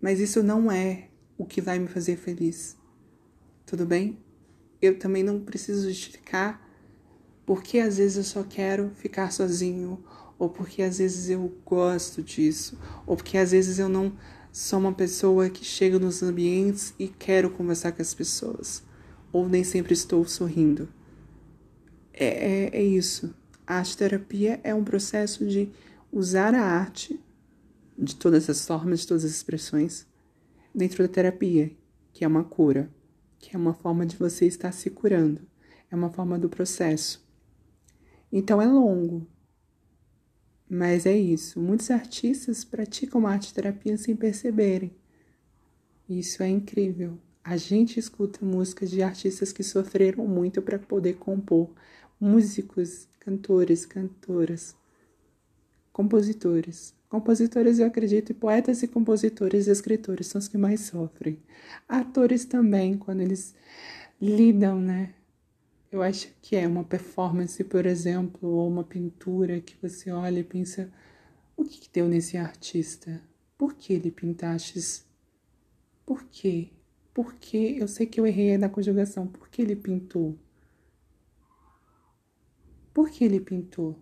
Mas 0.00 0.20
isso 0.20 0.42
não 0.42 0.70
é 0.70 1.08
o 1.36 1.44
que 1.44 1.60
vai 1.60 1.78
me 1.78 1.88
fazer 1.88 2.16
feliz. 2.16 2.76
Tudo 3.66 3.84
bem? 3.86 4.18
Eu 4.80 4.98
também 4.98 5.22
não 5.22 5.40
preciso 5.40 5.88
justificar 5.88 6.66
porque 7.44 7.80
às 7.80 7.96
vezes 7.96 8.16
eu 8.16 8.22
só 8.22 8.44
quero 8.48 8.90
ficar 8.94 9.32
sozinho, 9.32 9.98
ou 10.38 10.48
porque 10.48 10.82
às 10.82 10.98
vezes 10.98 11.28
eu 11.28 11.52
gosto 11.66 12.22
disso, 12.22 12.78
ou 13.04 13.16
porque 13.16 13.36
às 13.36 13.50
vezes 13.50 13.80
eu 13.80 13.88
não 13.88 14.12
sou 14.52 14.78
uma 14.78 14.92
pessoa 14.92 15.50
que 15.50 15.64
chega 15.64 15.98
nos 15.98 16.22
ambientes 16.22 16.94
e 16.96 17.08
quero 17.08 17.50
conversar 17.50 17.90
com 17.90 18.02
as 18.02 18.14
pessoas, 18.14 18.84
ou 19.32 19.48
nem 19.48 19.64
sempre 19.64 19.92
estou 19.92 20.24
sorrindo. 20.26 20.88
é, 22.14 22.68
é, 22.68 22.70
é 22.72 22.82
isso. 22.82 23.34
A 23.66 23.82
terapia 23.82 24.60
é 24.62 24.74
um 24.74 24.84
processo 24.84 25.44
de 25.44 25.70
usar 26.12 26.54
a 26.54 26.62
arte 26.62 27.20
de 27.96 28.16
todas 28.16 28.48
as 28.48 28.66
formas, 28.66 29.00
de 29.00 29.08
todas 29.08 29.24
as 29.24 29.30
expressões, 29.30 30.06
dentro 30.74 31.06
da 31.06 31.12
terapia, 31.12 31.70
que 32.12 32.24
é 32.24 32.28
uma 32.28 32.44
cura, 32.44 32.90
que 33.38 33.54
é 33.54 33.58
uma 33.58 33.74
forma 33.74 34.06
de 34.06 34.16
você 34.16 34.46
estar 34.46 34.72
se 34.72 34.90
curando, 34.90 35.40
é 35.90 35.96
uma 35.96 36.10
forma 36.10 36.38
do 36.38 36.48
processo. 36.48 37.24
Então 38.32 38.60
é 38.60 38.66
longo, 38.66 39.26
mas 40.68 41.04
é 41.04 41.16
isso. 41.16 41.60
Muitos 41.60 41.90
artistas 41.90 42.64
praticam 42.64 43.26
arte 43.26 43.52
terapia 43.52 43.98
sem 43.98 44.14
perceberem. 44.14 44.94
Isso 46.08 46.42
é 46.42 46.48
incrível. 46.48 47.18
A 47.42 47.56
gente 47.56 47.98
escuta 47.98 48.44
músicas 48.44 48.90
de 48.90 49.02
artistas 49.02 49.52
que 49.52 49.62
sofreram 49.62 50.26
muito 50.26 50.60
para 50.62 50.78
poder 50.78 51.14
compor, 51.14 51.70
músicos, 52.20 53.08
cantores, 53.18 53.84
cantoras, 53.86 54.76
compositores. 55.92 56.94
Compositores, 57.08 57.78
eu 57.78 57.86
acredito, 57.86 58.30
e 58.30 58.34
poetas 58.34 58.82
e 58.82 58.88
compositores 58.88 59.66
e 59.66 59.70
escritores 59.70 60.28
são 60.28 60.38
os 60.38 60.46
que 60.46 60.56
mais 60.56 60.82
sofrem. 60.82 61.38
Atores 61.88 62.44
também, 62.44 62.96
quando 62.96 63.20
eles 63.20 63.54
lidam, 64.20 64.80
né? 64.80 65.14
Eu 65.90 66.02
acho 66.02 66.32
que 66.40 66.54
é 66.54 66.68
uma 66.68 66.84
performance, 66.84 67.64
por 67.64 67.84
exemplo, 67.84 68.48
ou 68.48 68.68
uma 68.68 68.84
pintura 68.84 69.60
que 69.60 69.76
você 69.82 70.12
olha 70.12 70.38
e 70.38 70.44
pensa: 70.44 70.92
o 71.56 71.64
que, 71.64 71.80
que 71.80 71.90
deu 71.92 72.08
nesse 72.08 72.36
artista? 72.36 73.20
Por 73.58 73.74
que 73.74 73.92
ele 73.92 74.10
pintaste? 74.10 75.04
Por 76.06 76.24
quê? 76.24 76.70
Por 77.12 77.34
que? 77.34 77.76
Eu 77.78 77.88
sei 77.88 78.06
que 78.06 78.20
eu 78.20 78.26
errei 78.26 78.56
na 78.56 78.68
conjugação. 78.68 79.26
Por 79.26 79.48
que 79.48 79.62
ele 79.62 79.74
pintou? 79.74 80.38
Por 82.94 83.10
que 83.10 83.24
ele 83.24 83.40
pintou? 83.40 83.98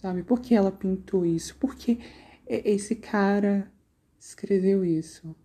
Sabe? 0.00 0.22
Por 0.22 0.40
que 0.40 0.54
ela 0.54 0.72
pintou 0.72 1.26
isso? 1.26 1.54
Por 1.56 1.74
que 1.74 1.98
esse 2.48 2.96
cara 2.96 3.70
escreveu 4.18 4.82
isso? 4.82 5.36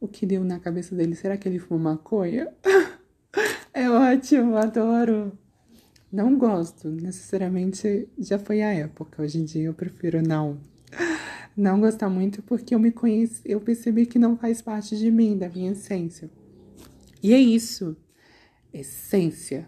O 0.00 0.06
que 0.06 0.24
deu 0.24 0.44
na 0.44 0.60
cabeça 0.60 0.94
dele? 0.94 1.16
Será 1.16 1.36
que 1.36 1.48
ele 1.48 1.58
fumou 1.58 1.82
maconha? 1.82 2.52
é 3.74 3.90
ótimo, 3.90 4.56
adoro. 4.56 5.36
Não 6.12 6.38
gosto, 6.38 6.88
necessariamente 6.88 8.08
já 8.16 8.38
foi 8.38 8.62
a 8.62 8.72
época. 8.72 9.20
Hoje 9.20 9.38
em 9.38 9.44
dia 9.44 9.64
eu 9.64 9.74
prefiro 9.74 10.22
não. 10.22 10.60
Não 11.56 11.80
gostar 11.80 12.08
muito 12.08 12.40
porque 12.42 12.74
eu 12.74 12.78
me 12.78 12.92
conheci, 12.92 13.40
eu 13.44 13.60
percebi 13.60 14.06
que 14.06 14.18
não 14.18 14.36
faz 14.36 14.62
parte 14.62 14.96
de 14.96 15.10
mim, 15.10 15.36
da 15.36 15.48
minha 15.48 15.72
essência. 15.72 16.30
E 17.20 17.34
é 17.34 17.38
isso. 17.38 17.96
Essência 18.72 19.66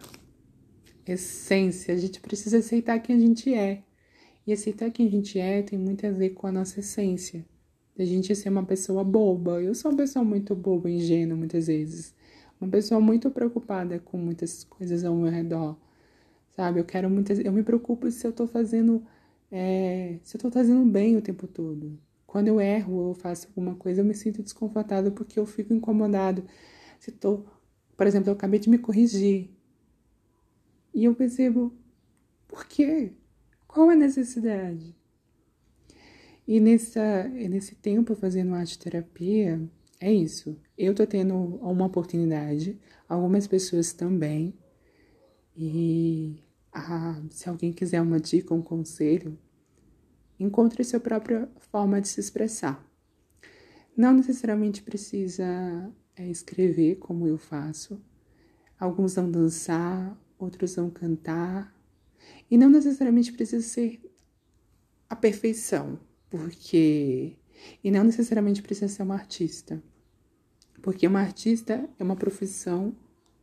essência, 1.12 1.94
a 1.94 1.96
gente 1.96 2.20
precisa 2.20 2.58
aceitar 2.58 2.98
quem 3.00 3.16
a 3.16 3.18
gente 3.18 3.52
é. 3.54 3.82
E 4.46 4.52
aceitar 4.52 4.90
quem 4.90 5.06
a 5.06 5.10
gente 5.10 5.38
é 5.38 5.62
tem 5.62 5.78
muito 5.78 6.06
a 6.06 6.10
ver 6.10 6.30
com 6.30 6.46
a 6.46 6.52
nossa 6.52 6.80
essência. 6.80 7.44
A 7.98 8.04
gente 8.04 8.34
ser 8.34 8.48
uma 8.48 8.64
pessoa 8.64 9.04
boba. 9.04 9.60
Eu 9.60 9.74
sou 9.74 9.90
uma 9.90 9.96
pessoa 9.98 10.24
muito 10.24 10.54
boba, 10.54 10.88
ingênua 10.88 11.36
muitas 11.36 11.66
vezes. 11.66 12.14
Uma 12.60 12.70
pessoa 12.70 13.00
muito 13.00 13.30
preocupada 13.30 13.98
com 13.98 14.16
muitas 14.16 14.64
coisas 14.64 15.04
ao 15.04 15.14
meu 15.14 15.30
redor. 15.30 15.76
Sabe? 16.56 16.80
Eu 16.80 16.84
quero 16.84 17.10
muitas. 17.10 17.38
Eu 17.40 17.52
me 17.52 17.62
preocupo 17.62 18.10
se 18.10 18.26
eu 18.26 18.32
tô 18.32 18.46
fazendo. 18.46 19.04
É, 19.50 20.18
se 20.22 20.36
eu 20.36 20.40
tô 20.40 20.50
fazendo 20.50 20.84
bem 20.90 21.16
o 21.16 21.22
tempo 21.22 21.46
todo. 21.46 21.98
Quando 22.26 22.48
eu 22.48 22.60
erro 22.60 22.94
ou 22.94 23.14
faço 23.14 23.48
alguma 23.48 23.74
coisa, 23.74 24.00
eu 24.00 24.04
me 24.04 24.14
sinto 24.14 24.42
desconfortável 24.42 25.12
porque 25.12 25.38
eu 25.38 25.46
fico 25.46 25.74
incomodado. 25.74 26.44
Se 27.00 27.10
tô. 27.12 27.44
Por 27.96 28.06
exemplo, 28.06 28.30
eu 28.30 28.34
acabei 28.34 28.60
de 28.60 28.70
me 28.70 28.78
corrigir. 28.78 29.50
E 30.98 31.04
eu 31.04 31.14
percebo, 31.14 31.72
por 32.48 32.66
quê? 32.66 33.12
Qual 33.68 33.88
a 33.88 33.94
necessidade? 33.94 34.96
E 36.44 36.58
nessa, 36.58 37.28
nesse 37.28 37.76
tempo 37.76 38.16
fazendo 38.16 38.52
arte 38.52 38.76
terapia, 38.76 39.62
é 40.00 40.12
isso. 40.12 40.60
Eu 40.76 40.96
tô 40.96 41.06
tendo 41.06 41.36
uma 41.36 41.86
oportunidade, 41.86 42.76
algumas 43.08 43.46
pessoas 43.46 43.92
também. 43.92 44.58
E 45.56 46.42
ah, 46.72 47.22
se 47.30 47.48
alguém 47.48 47.72
quiser 47.72 48.02
uma 48.02 48.18
dica, 48.18 48.52
um 48.52 48.60
conselho, 48.60 49.38
encontre 50.36 50.82
sua 50.82 50.98
própria 50.98 51.48
forma 51.70 52.00
de 52.00 52.08
se 52.08 52.18
expressar. 52.18 52.84
Não 53.96 54.14
necessariamente 54.14 54.82
precisa 54.82 55.94
é, 56.16 56.28
escrever 56.28 56.96
como 56.96 57.28
eu 57.28 57.38
faço. 57.38 58.02
Alguns 58.80 59.14
vão 59.14 59.30
dançar, 59.30 60.18
outros 60.38 60.76
vão 60.76 60.90
cantar. 60.90 61.74
E 62.50 62.56
não 62.56 62.70
necessariamente 62.70 63.32
precisa 63.32 63.66
ser 63.66 64.00
a 65.08 65.16
perfeição, 65.16 65.98
porque. 66.30 67.36
E 67.82 67.90
não 67.90 68.04
necessariamente 68.04 68.62
precisa 68.62 68.88
ser 68.88 69.02
uma 69.02 69.14
artista. 69.14 69.82
Porque 70.80 71.06
uma 71.06 71.20
artista 71.20 71.88
é 71.98 72.04
uma 72.04 72.16
profissão. 72.16 72.94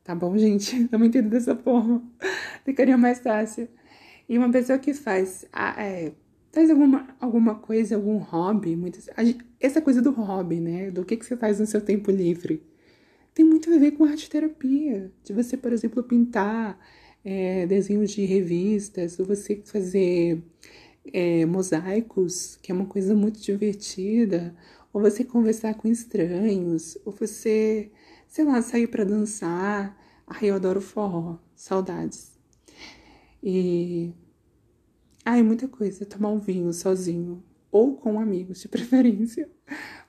Tá 0.04 0.16
bom, 0.16 0.38
gente? 0.38 0.88
Não 0.92 1.00
me 1.00 1.08
entendo 1.08 1.30
dessa 1.30 1.56
forma. 1.56 2.02
Ficaria 2.64 2.98
mais 2.98 3.20
fácil. 3.20 3.68
E 4.30 4.38
uma 4.38 4.50
pessoa 4.50 4.80
que 4.80 4.94
faz. 4.94 5.46
É, 5.54 6.14
faz 6.52 6.70
alguma, 6.70 7.08
alguma 7.20 7.56
coisa, 7.56 7.96
algum 7.96 8.18
hobby. 8.18 8.76
Muitas, 8.76 9.10
essa 9.60 9.82
coisa 9.82 10.02
do 10.02 10.12
hobby, 10.12 10.62
né? 10.62 10.92
Do 10.92 11.04
que, 11.04 11.18
que 11.18 11.26
você 11.26 11.36
faz 11.36 11.60
no 11.60 11.66
seu 11.66 11.82
tempo 11.82 12.10
livre 12.10 12.64
tem 13.36 13.46
muito 13.46 13.72
a 13.72 13.78
ver 13.78 13.92
com 13.92 14.06
arte 14.06 14.30
terapia. 14.30 15.12
De 15.24 15.34
você, 15.34 15.58
por 15.58 15.74
exemplo, 15.74 16.02
pintar 16.02 16.80
é, 17.24 17.68
desenhos 17.68 18.12
de 18.12 18.26
revistas, 18.26 19.20
ou 19.20 19.26
você 19.26 19.62
fazer 19.66 20.42
é, 21.14 21.46
mosaicos, 21.46 22.58
que 22.62 22.72
é 22.72 22.76
uma 22.76 22.86
coisa 22.88 23.14
muito 23.14 23.42
divertida, 23.42 24.56
ou 24.94 25.02
você 25.02 25.24
conversar 25.26 25.76
com 25.76 25.88
estranhos, 25.90 26.98
ou 27.06 27.12
você, 27.12 27.92
sei 28.28 28.46
lá, 28.46 28.62
sair 28.62 28.88
para 28.88 29.04
dançar. 29.04 29.98
Ai, 30.26 30.50
eu 30.50 30.56
adoro 30.56 30.82
forró, 30.82 31.38
saudades. 31.56 32.32
E. 33.44 34.14
Ai, 35.26 35.44
muita 35.44 35.68
coisa. 35.68 36.06
Tomar 36.06 36.30
um 36.30 36.40
vinho 36.40 36.72
sozinho, 36.72 37.44
ou 37.72 37.98
com 37.98 38.20
amigos, 38.20 38.62
de 38.62 38.70
preferência 38.70 39.50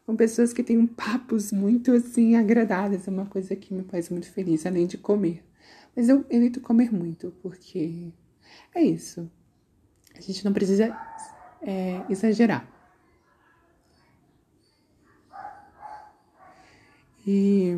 com 0.07 0.15
pessoas 0.15 0.53
que 0.53 0.63
têm 0.63 0.87
papos 0.87 1.51
muito 1.51 1.91
assim 1.91 2.37
agradáveis, 2.37 3.09
é 3.09 3.11
uma 3.11 3.27
coisa 3.27 3.57
que 3.57 3.75
me 3.75 3.83
faz 3.83 4.09
muito 4.09 4.31
feliz, 4.31 4.65
além 4.65 4.87
de 4.87 4.97
comer. 4.97 5.45
Mas 5.97 6.09
eu 6.09 6.25
evito 6.31 6.61
comer 6.61 6.93
muito, 6.93 7.35
porque 7.43 8.13
é 8.73 8.83
isso. 8.83 9.29
A 10.15 10.21
gente 10.21 10.45
não 10.45 10.53
precisa 10.53 10.97
é, 11.61 12.05
exagerar. 12.09 12.73
E 17.27 17.75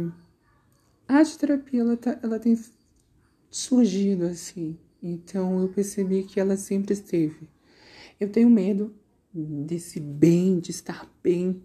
a 1.09 1.25
terapia 1.25 1.81
ela, 1.81 1.97
tá, 1.97 2.19
ela 2.23 2.39
tem 2.39 2.55
surgido 3.51 4.27
assim, 4.27 4.79
então 5.03 5.59
eu 5.63 5.69
percebi 5.71 6.25
que 6.25 6.39
ela 6.39 6.59
sempre 6.59 6.93
esteve. 6.93 7.49
Eu 8.21 8.31
tenho 8.31 8.51
medo 8.51 8.95
desse 9.33 9.99
bem, 9.99 10.61
de 10.61 10.71
estar 10.71 11.11
bem, 11.23 11.63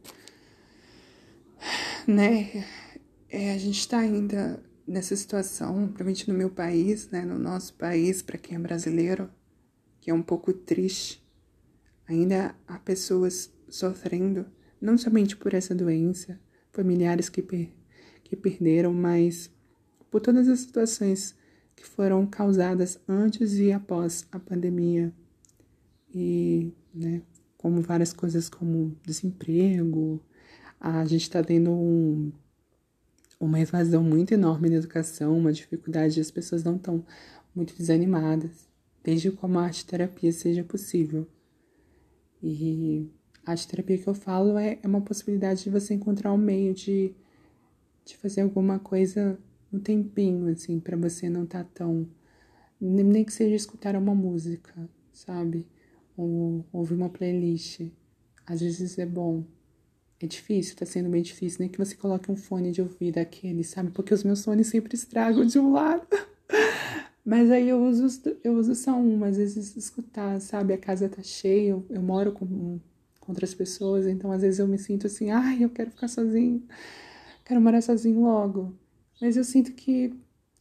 né? 2.07 2.65
É, 3.29 3.53
a 3.53 3.57
gente 3.57 3.79
está 3.79 4.00
ainda 4.00 4.63
nessa 4.88 5.15
situação, 5.15 5.88
principalmente 5.88 6.29
no 6.29 6.38
meu 6.38 6.50
país, 6.50 7.10
né? 7.10 7.24
No 7.24 7.39
nosso 7.39 7.74
país, 7.74 8.22
para 8.22 8.38
quem 8.38 8.55
é 8.55 8.60
brasileiro, 8.60 9.29
que 10.00 10.12
é 10.12 10.13
um 10.13 10.22
pouco 10.22 10.53
triste. 10.53 11.24
Ainda 12.07 12.55
há 12.67 12.77
pessoas 12.77 13.51
sofrendo, 13.69 14.45
não 14.79 14.98
somente 14.98 15.36
por 15.36 15.53
essa 15.53 15.74
doença, 15.74 16.39
familiares 16.72 17.29
que, 17.29 17.41
per 17.41 17.69
que 18.24 18.36
perderam, 18.36 18.93
mas 18.93 19.51
por 20.12 20.22
todas 20.22 20.48
as 20.48 20.60
situações 20.60 21.36
que 21.75 21.86
foram 21.86 22.25
causadas 22.25 23.00
antes 23.07 23.53
e 23.55 23.72
após 23.72 24.27
a 24.31 24.39
pandemia. 24.39 25.13
E, 26.13 26.72
né, 26.93 27.22
como 27.57 27.81
várias 27.81 28.13
coisas 28.13 28.50
como 28.50 28.95
desemprego, 29.03 30.22
a 30.84 31.06
gente 31.06 31.22
está 31.22 31.42
tendo 31.42 31.72
um, 31.72 32.30
uma 33.40 33.58
evasão 33.58 34.04
muito 34.04 34.34
enorme 34.34 34.70
na 34.70 34.75
educação, 34.75 35.38
uma 35.38 35.54
dificuldade, 35.54 36.20
as 36.20 36.30
pessoas 36.30 36.62
não 36.62 36.75
estão 36.75 37.06
muito 37.56 37.74
desanimadas, 37.74 38.68
desde 39.02 39.32
como 39.32 39.60
a 39.60 39.63
arte 39.63 39.86
terapia 39.86 40.34
seja 40.34 40.62
possível. 40.62 41.25
E 42.42 43.10
a 43.46 43.52
arte 43.52 43.66
terapia 43.66 43.98
que 43.98 44.08
eu 44.10 44.13
falo 44.13 44.58
é, 44.58 44.78
é 44.84 44.86
uma 44.86 45.00
possibilidade 45.00 45.63
de 45.63 45.70
você 45.70 45.94
encontrar 45.94 46.34
um 46.34 46.38
meio 46.38 46.74
de, 46.74 47.16
de 48.04 48.18
fazer 48.18 48.42
alguma 48.42 48.78
coisa 48.78 49.40
um 49.72 49.80
tempinho, 49.80 50.50
assim, 50.50 50.82
para 50.82 50.98
você 50.98 51.30
não 51.30 51.46
estar 51.46 51.63
tá 51.63 51.70
tão. 51.74 52.06
Nem 52.80 53.24
que 53.24 53.32
seja 53.32 53.56
escutar 53.56 53.96
uma 53.96 54.13
música, 54.13 54.90
sabe? 55.13 55.66
Ou 56.18 56.66
ouvir 56.74 56.96
uma 56.96 57.10
playlist. 57.10 57.90
Às 58.46 58.60
vezes 58.60 59.00
é 59.00 59.06
bom. 59.06 59.46
É 60.24 60.25
difícil, 60.25 60.77
tá 60.77 60.86
sendo 60.86 61.10
bem 61.10 61.22
difícil, 61.22 61.60
nem 61.60 61.68
que 61.68 61.77
você 61.77 61.96
coloque 61.96 62.32
um 62.32 62.36
fone 62.38 62.72
de 62.72 62.82
ouvido 62.82 63.18
aquele, 63.18 63.62
sabe? 63.62 63.92
Porque 63.92 64.13
os 64.13 64.24
meus 64.24 64.42
fones 64.42 64.68
sempre 64.68 64.96
estragam 64.96 65.46
de 65.46 65.60
um 65.60 65.74
lado. 65.74 66.08
Mas 67.25 67.51
aí 67.51 67.68
eu 67.68 67.84
uso, 67.84 68.38
eu 68.42 68.53
uso 68.53 68.74
só 68.74 68.98
uma, 68.98 69.27
às 69.27 69.36
vezes 69.36 69.75
escutar, 69.75 70.39
sabe? 70.39 70.74
A 70.74 70.77
casa 70.77 71.10
tá 71.10 71.22
cheia, 71.22 71.72
eu, 71.72 71.86
eu 71.89 72.01
moro 72.01 72.32
com, 72.32 72.80
com 73.20 73.32
outras 73.34 73.53
pessoas, 73.53 74.08
então 74.08 74.32
às 74.32 74.42
vezes 74.42 74.60
eu 74.60 74.68
me 74.68 74.77
sinto 74.77 75.08
assim, 75.08 75.30
ai, 75.30 75.62
eu 75.62 75.70
quero 75.70 75.92
ficar 75.92 76.08
sozinho, 76.08 76.63
quero 77.44 77.60
morar 77.60 77.82
sozinho 77.82 78.22
logo. 78.22 78.74
Mas 79.22 79.36
eu 79.36 79.44
sinto 79.44 79.74
que 79.74 80.13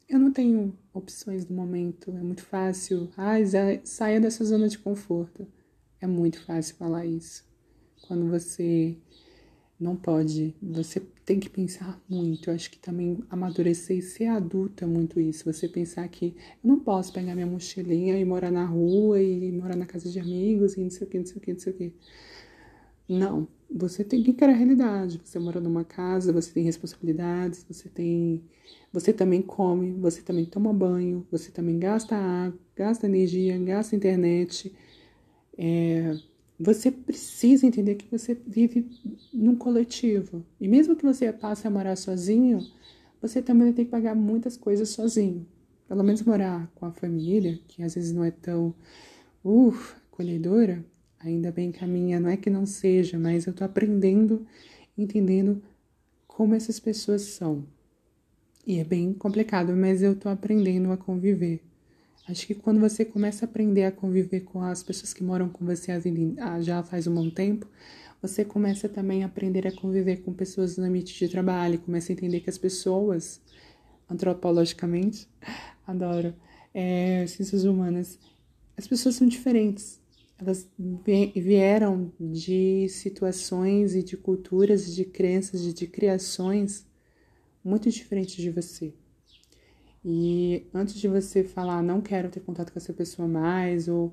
eu 0.09 0.19
não 0.19 0.33
tenho 0.33 0.77
opções 0.93 1.47
no 1.47 1.55
momento, 1.55 2.11
é 2.11 2.21
muito 2.21 2.43
fácil. 2.43 3.09
Ai, 3.17 3.45
saia 3.85 4.21
dessa 4.21 4.45
zona 4.45 4.69
de 4.69 4.81
conforto. 4.81 5.47
É 6.01 6.07
muito 6.09 6.41
fácil 6.45 6.75
falar 6.75 7.07
isso. 7.07 7.45
Quando 8.09 8.29
você 8.29 8.99
não 9.83 9.97
pode, 9.97 10.55
você 10.63 11.01
tem 11.25 11.41
que 11.41 11.49
pensar 11.51 12.01
muito. 12.09 12.51
Eu 12.51 12.55
acho 12.55 12.71
que 12.71 12.79
também 12.79 13.19
amadurecer 13.31 13.99
e 13.99 14.03
ser 14.03 14.27
adulto 14.27 14.85
é 14.85 14.87
muito 14.87 15.21
isso. 15.21 15.45
Você 15.53 15.69
pensar 15.69 16.07
que 16.09 16.35
eu 16.63 16.69
não 16.69 16.79
posso 16.81 17.13
pegar 17.13 17.35
minha 17.35 17.47
mochilinha 17.47 18.19
e 18.19 18.25
morar 18.25 18.51
na 18.51 18.65
rua 18.65 19.21
e 19.21 19.51
morar 19.53 19.77
na 19.77 19.87
casa 19.87 20.11
de 20.11 20.19
amigos 20.19 20.77
e 20.77 20.81
não 20.81 20.91
sei 20.91 21.07
o 21.07 21.11
que, 21.11 21.19
não 21.19 21.27
sei 21.27 21.37
o 21.37 21.41
que, 21.41 21.53
não 21.53 21.61
sei 21.61 21.73
o 21.73 21.77
que. 21.77 21.93
Não, 23.09 23.49
você 23.71 24.05
tem 24.05 24.23
que 24.23 24.31
encarar 24.31 24.53
a 24.53 24.57
realidade. 24.57 25.21
Você 25.25 25.39
mora 25.39 25.61
numa 25.61 25.85
casa, 25.85 26.33
você 26.33 26.53
tem 26.53 26.65
responsabilidades, 26.65 27.65
você 27.69 27.89
tem. 27.89 28.43
Você 28.93 29.13
também 29.13 29.43
come, 29.43 29.93
você 29.93 30.23
também 30.23 30.45
toma 30.45 30.73
banho, 30.73 31.27
você 31.31 31.51
também 31.51 31.79
gasta 31.79 32.15
água, 32.17 32.59
gasta 32.77 33.07
energia, 33.07 33.59
gasta 33.59 33.97
internet. 33.97 34.73
É, 35.59 36.17
você 36.63 36.91
precisa 36.91 37.67
entender 37.67 37.97
que 37.97 38.11
você 38.11 38.35
vive 38.47 38.89
num 39.33 39.57
coletivo. 39.57 40.45
E 40.61 40.69
mesmo 40.69 40.97
que 40.97 41.05
você 41.05 41.33
passe 41.33 41.67
a 41.67 41.71
morar 41.71 41.97
sozinho, 41.97 42.65
você 43.21 43.43
também 43.43 43.73
tem 43.73 43.85
que 43.85 43.91
pagar 43.91 44.15
muitas 44.15 44.57
coisas 44.57 44.89
sozinho. 44.91 45.47
Pelo 45.89 46.03
menos 46.03 46.23
morar 46.23 46.71
com 46.75 46.87
a 46.87 46.93
família, 46.93 47.59
que 47.69 47.83
às 47.83 47.95
vezes 47.95 48.13
não 48.13 48.25
é 48.25 48.31
tão 48.31 48.75
uh, 49.45 49.75
acolhedora, 50.11 50.85
ainda 51.19 51.51
bem 51.51 51.73
que 51.73 51.85
a 51.85 51.87
minha 51.87 52.19
não 52.19 52.31
é 52.31 52.37
que 52.37 52.51
não 52.51 52.65
seja, 52.65 53.19
mas 53.19 53.47
eu 53.47 53.53
tô 53.53 53.65
aprendendo, 53.65 54.47
entendendo 54.97 55.63
como 56.27 56.55
essas 56.55 56.81
pessoas 56.81 57.23
são. 57.23 57.65
E 58.67 58.79
é 58.79 58.85
bem 58.85 59.13
complicado, 59.13 59.75
mas 59.77 60.03
eu 60.03 60.15
tô 60.15 60.29
aprendendo 60.29 60.93
a 60.93 60.97
conviver. 60.97 61.63
Acho 62.29 62.47
que 62.47 62.55
quando 62.55 62.79
você 62.79 63.05
começa 63.05 63.45
a 63.45 63.49
aprender 63.49 63.85
a 63.85 63.91
conviver 63.91 64.41
com 64.41 64.63
as 64.63 64.83
pessoas 64.83 65.13
que 65.13 65.25
moram 65.25 65.49
com 65.49 65.65
você 65.65 65.93
já 66.61 66.83
faz 66.83 67.07
um 67.09 67.15
bom 67.15 67.29
tempo, 67.29 67.67
você 68.21 68.45
começa 68.45 68.89
também 68.89 69.25
a 69.25 69.27
aprender 69.27 69.67
a 69.67 69.73
conviver 69.73 70.23
com 70.23 70.33
pessoas 70.33 70.77
no 70.77 70.85
ambiente 70.85 71.19
de 71.19 71.29
trabalho, 71.29 71.81
começa 71.81 72.13
a 72.13 72.15
entender 72.15 72.39
que 72.41 72.49
as 72.49 72.57
pessoas, 72.57 73.41
antropologicamente, 74.09 75.29
adoro, 75.85 76.33
é, 76.73 77.27
ciências 77.27 77.65
humanas, 77.65 78.21
as 78.77 78.87
pessoas 78.87 79.17
são 79.17 79.27
diferentes. 79.27 80.01
Elas 80.39 80.69
vieram 81.35 82.13
de 82.19 82.89
situações 82.89 83.95
e 83.95 84.03
de 84.03 84.17
culturas, 84.17 84.95
de 84.95 85.05
crenças, 85.05 85.65
e 85.65 85.73
de 85.73 85.87
criações 85.87 86.87
muito 87.65 87.91
diferentes 87.91 88.37
de 88.37 88.51
você. 88.51 88.93
E 90.05 90.67
antes 90.75 90.95
de 90.95 91.07
você 91.07 91.45
falar, 91.45 91.83
não 91.83 92.01
quero 92.01 92.29
ter 92.29 92.41
contato 92.41 92.73
com 92.73 92.79
essa 92.79 92.93
pessoa 92.93 93.29
mais, 93.29 93.87
ou 93.87 94.13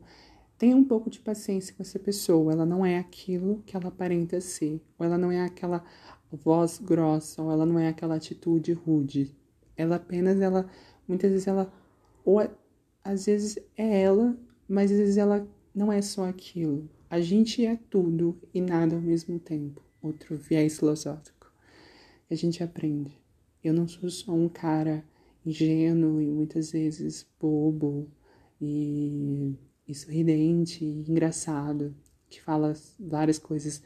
tenha 0.57 0.75
um 0.75 0.83
pouco 0.83 1.09
de 1.09 1.19
paciência 1.19 1.73
com 1.73 1.81
essa 1.81 1.97
pessoa. 1.97 2.51
Ela 2.51 2.65
não 2.65 2.85
é 2.85 2.99
aquilo 2.99 3.63
que 3.65 3.75
ela 3.75 3.87
aparenta 3.87 4.39
ser, 4.39 4.81
ou 4.97 5.05
ela 5.05 5.17
não 5.17 5.31
é 5.31 5.41
aquela 5.41 5.83
voz 6.31 6.79
grossa, 6.79 7.41
ou 7.41 7.51
ela 7.51 7.65
não 7.65 7.79
é 7.79 7.87
aquela 7.87 8.15
atitude 8.15 8.73
rude. 8.73 9.35
Ela 9.75 9.95
apenas, 9.95 10.39
ela, 10.39 10.69
muitas 11.07 11.31
vezes 11.31 11.47
ela, 11.47 11.71
ou 12.23 12.39
às 13.03 13.25
vezes 13.25 13.57
é 13.75 14.01
ela, 14.01 14.37
mas 14.67 14.91
às 14.91 14.97
vezes 14.97 15.17
ela 15.17 15.47
não 15.73 15.91
é 15.91 16.01
só 16.01 16.25
aquilo. 16.25 16.87
A 17.09 17.19
gente 17.19 17.65
é 17.65 17.75
tudo 17.89 18.37
e 18.53 18.61
nada 18.61 18.95
ao 18.95 19.01
mesmo 19.01 19.39
tempo. 19.39 19.81
Outro 20.01 20.37
viés 20.37 20.77
filosófico. 20.77 21.51
A 22.29 22.35
gente 22.35 22.61
aprende. 22.63 23.19
Eu 23.63 23.73
não 23.73 23.87
sou 23.87 24.09
só 24.09 24.31
um 24.31 24.47
cara 24.47 25.03
ingênuo 25.45 26.21
e 26.21 26.27
muitas 26.27 26.71
vezes 26.71 27.25
bobo 27.39 28.07
e, 28.61 29.55
e 29.87 29.95
sorridente 29.95 30.83
e 30.83 31.09
engraçado, 31.09 31.95
que 32.29 32.41
fala 32.41 32.73
várias 32.99 33.39
coisas. 33.39 33.81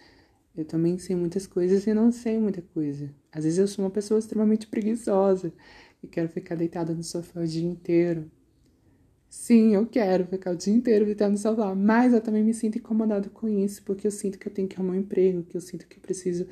Eu 0.55 0.65
também 0.65 0.97
sei 0.97 1.15
muitas 1.15 1.47
coisas 1.47 1.87
e 1.87 1.93
não 1.93 2.11
sei 2.11 2.39
muita 2.39 2.61
coisa. 2.61 3.13
Às 3.31 3.43
vezes 3.43 3.59
eu 3.59 3.67
sou 3.67 3.85
uma 3.85 3.91
pessoa 3.91 4.19
extremamente 4.19 4.67
preguiçosa 4.67 5.51
e 6.01 6.07
quero 6.07 6.29
ficar 6.29 6.55
deitada 6.55 6.93
no 6.93 7.03
sofá 7.03 7.41
o 7.41 7.47
dia 7.47 7.67
inteiro. 7.67 8.29
Sim, 9.29 9.73
eu 9.73 9.87
quero 9.87 10.27
ficar 10.27 10.51
o 10.51 10.55
dia 10.55 10.73
inteiro 10.73 11.05
deitada 11.05 11.31
no 11.31 11.37
sofá, 11.37 11.73
mas 11.73 12.13
eu 12.13 12.21
também 12.21 12.43
me 12.43 12.53
sinto 12.53 12.77
incomodado 12.77 13.31
com 13.31 13.49
isso, 13.49 13.81
porque 13.83 14.05
eu 14.05 14.11
sinto 14.11 14.37
que 14.37 14.47
eu 14.47 14.53
tenho 14.53 14.67
que 14.67 14.75
arrumar 14.75 14.93
um 14.93 14.99
emprego, 14.99 15.41
que 15.43 15.57
eu 15.57 15.61
sinto 15.61 15.87
que 15.87 15.97
eu 15.97 16.01
preciso 16.01 16.45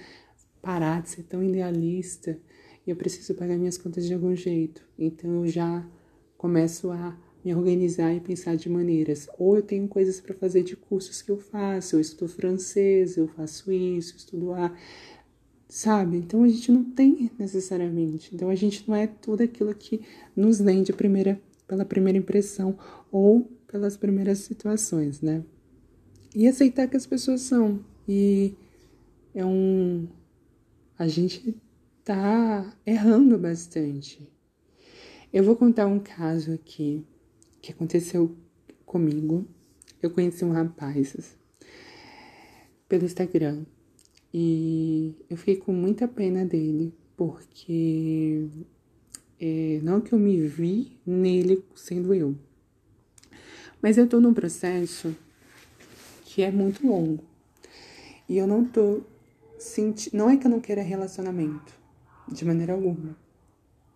parar 0.64 1.04
de 1.04 1.10
ser 1.10 1.24
tão 1.24 1.44
idealista 1.44 2.40
eu 2.86 2.96
preciso 2.96 3.36
pagar 3.36 3.58
minhas 3.58 3.78
contas 3.78 4.06
de 4.06 4.14
algum 4.14 4.36
jeito. 4.36 4.84
Então 4.98 5.46
eu 5.46 5.48
já 5.48 5.88
começo 6.38 6.90
a 6.92 7.18
me 7.44 7.54
organizar 7.54 8.14
e 8.14 8.20
pensar 8.20 8.56
de 8.56 8.70
maneiras. 8.70 9.28
Ou 9.38 9.58
eu 9.58 9.62
tenho 9.62 9.88
coisas 9.88 10.20
para 10.20 10.34
fazer 10.34 10.64
de 10.64 10.76
cursos 10.76 11.22
que 11.22 11.32
eu 11.32 11.38
faço, 11.38 11.96
eu 11.96 12.00
estudo 12.00 12.32
francês, 12.32 13.18
eu 13.18 13.28
faço 13.28 13.72
isso, 13.72 14.16
estudo 14.16 14.54
a. 14.54 14.76
Sabe? 15.68 16.18
Então 16.18 16.44
a 16.44 16.50
gente 16.50 16.72
não 16.72 16.84
tem 16.84 17.32
necessariamente. 17.40 18.36
Então 18.36 18.50
a 18.50 18.56
gente 18.56 18.88
não 18.88 18.96
é 18.96 19.08
tudo 19.08 19.42
aquilo 19.42 19.74
que 19.74 20.02
nos 20.36 20.60
vende 20.60 20.92
primeira, 20.92 21.42
pela 21.68 21.86
primeira 21.86 22.18
impressão 22.18 22.78
ou 23.10 23.50
pelas 23.68 23.96
primeiras 23.96 24.40
situações, 24.40 25.22
né? 25.22 25.44
E 26.36 26.48
aceitar 26.48 26.88
que 26.88 26.98
as 26.98 27.06
pessoas 27.06 27.42
são. 27.42 27.80
E 28.08 28.54
é 29.34 29.46
um. 29.46 30.08
A 30.98 31.08
gente 31.08 31.56
tá 32.04 32.76
errando 32.86 33.38
bastante. 33.38 34.28
Eu 35.32 35.44
vou 35.44 35.56
contar 35.56 35.88
um 35.88 36.00
caso 36.00 36.54
aqui 36.54 37.06
que 37.62 37.72
aconteceu 37.72 38.36
comigo. 38.86 39.46
Eu 40.02 40.12
conheci 40.12 40.44
um 40.44 40.52
rapaz 40.52 41.38
pelo 42.90 43.06
Instagram 43.06 43.64
e 44.34 45.16
eu 45.30 45.38
fiquei 45.38 45.58
com 45.58 45.72
muita 45.72 46.08
pena 46.08 46.46
dele 46.46 46.94
porque 47.16 48.48
é, 49.40 49.80
não 49.84 50.02
que 50.02 50.14
eu 50.14 50.20
me 50.20 50.40
vi 50.46 50.98
nele 51.06 51.64
sendo 51.76 52.14
eu, 52.14 52.36
mas 53.82 53.98
eu 53.98 54.08
tô 54.08 54.20
num 54.20 54.34
processo 54.34 55.16
que 56.26 56.42
é 56.42 56.52
muito 56.52 56.86
longo 56.86 57.24
e 58.28 58.38
eu 58.38 58.48
não 58.48 58.66
tô 58.66 59.02
sentindo. 59.60 60.18
Não 60.18 60.30
é 60.30 60.38
que 60.38 60.48
eu 60.48 60.52
não 60.52 60.60
queira 60.60 60.82
relacionamento, 60.82 61.74
de 62.32 62.46
maneira 62.46 62.74
alguma. 62.74 63.18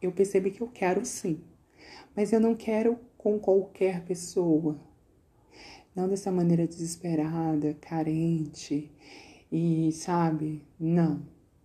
Eu 0.02 0.12
percebi 0.12 0.52
que 0.52 0.62
eu 0.62 0.67
quero 0.67 1.06
sim, 1.06 1.39
mas 2.15 2.34
eu 2.34 2.39
não 2.39 2.54
quero 2.54 3.00
com 3.17 3.39
qualquer 3.39 4.04
pessoa. 4.06 4.78
Não 5.95 6.10
dessa 6.10 6.32
maneira 6.32 6.67
desesperada, 6.67 7.74
carente 7.76 8.91
e, 9.52 9.91
sabe? 9.93 10.62
Não. 10.80 11.21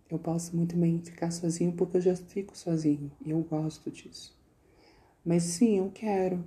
Eu 0.09 0.19
posso 0.19 0.57
muito 0.57 0.77
bem 0.77 1.01
ficar 1.01 1.31
sozinho 1.31 1.73
porque 1.73 1.97
eu 1.97 2.01
já 2.01 2.17
fico 2.17 2.57
sozinho 2.57 3.11
e 3.25 3.31
eu 3.31 3.41
gosto 3.41 3.91
disso. 3.91 4.37
Mas 5.25 5.43
sim, 5.43 5.79
eu 5.79 5.91
quero. 5.93 6.45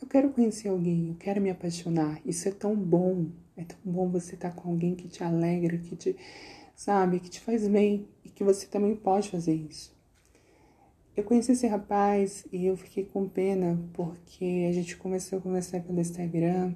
Eu 0.00 0.08
quero 0.08 0.30
conhecer 0.30 0.68
alguém, 0.68 1.08
eu 1.08 1.14
quero 1.16 1.40
me 1.40 1.50
apaixonar. 1.50 2.20
Isso 2.24 2.48
é 2.48 2.52
tão 2.52 2.74
bom. 2.74 3.26
É 3.56 3.64
tão 3.64 3.78
bom 3.84 4.08
você 4.08 4.34
estar 4.34 4.54
com 4.54 4.70
alguém 4.70 4.94
que 4.94 5.08
te 5.08 5.22
alegra, 5.22 5.76
que 5.76 5.94
te 5.94 6.16
sabe? 6.80 7.20
Que 7.20 7.28
te 7.28 7.40
faz 7.40 7.68
bem 7.68 8.08
e 8.24 8.30
que 8.30 8.42
você 8.42 8.66
também 8.66 8.96
pode 8.96 9.28
fazer 9.28 9.52
isso. 9.52 9.94
Eu 11.14 11.22
conheci 11.24 11.52
esse 11.52 11.66
rapaz 11.66 12.46
e 12.50 12.64
eu 12.64 12.74
fiquei 12.74 13.04
com 13.04 13.28
pena 13.28 13.78
porque 13.92 14.66
a 14.66 14.72
gente 14.72 14.96
começou 14.96 15.38
a 15.38 15.42
conversar 15.42 15.82
pelo 15.82 16.00
Instagram. 16.00 16.74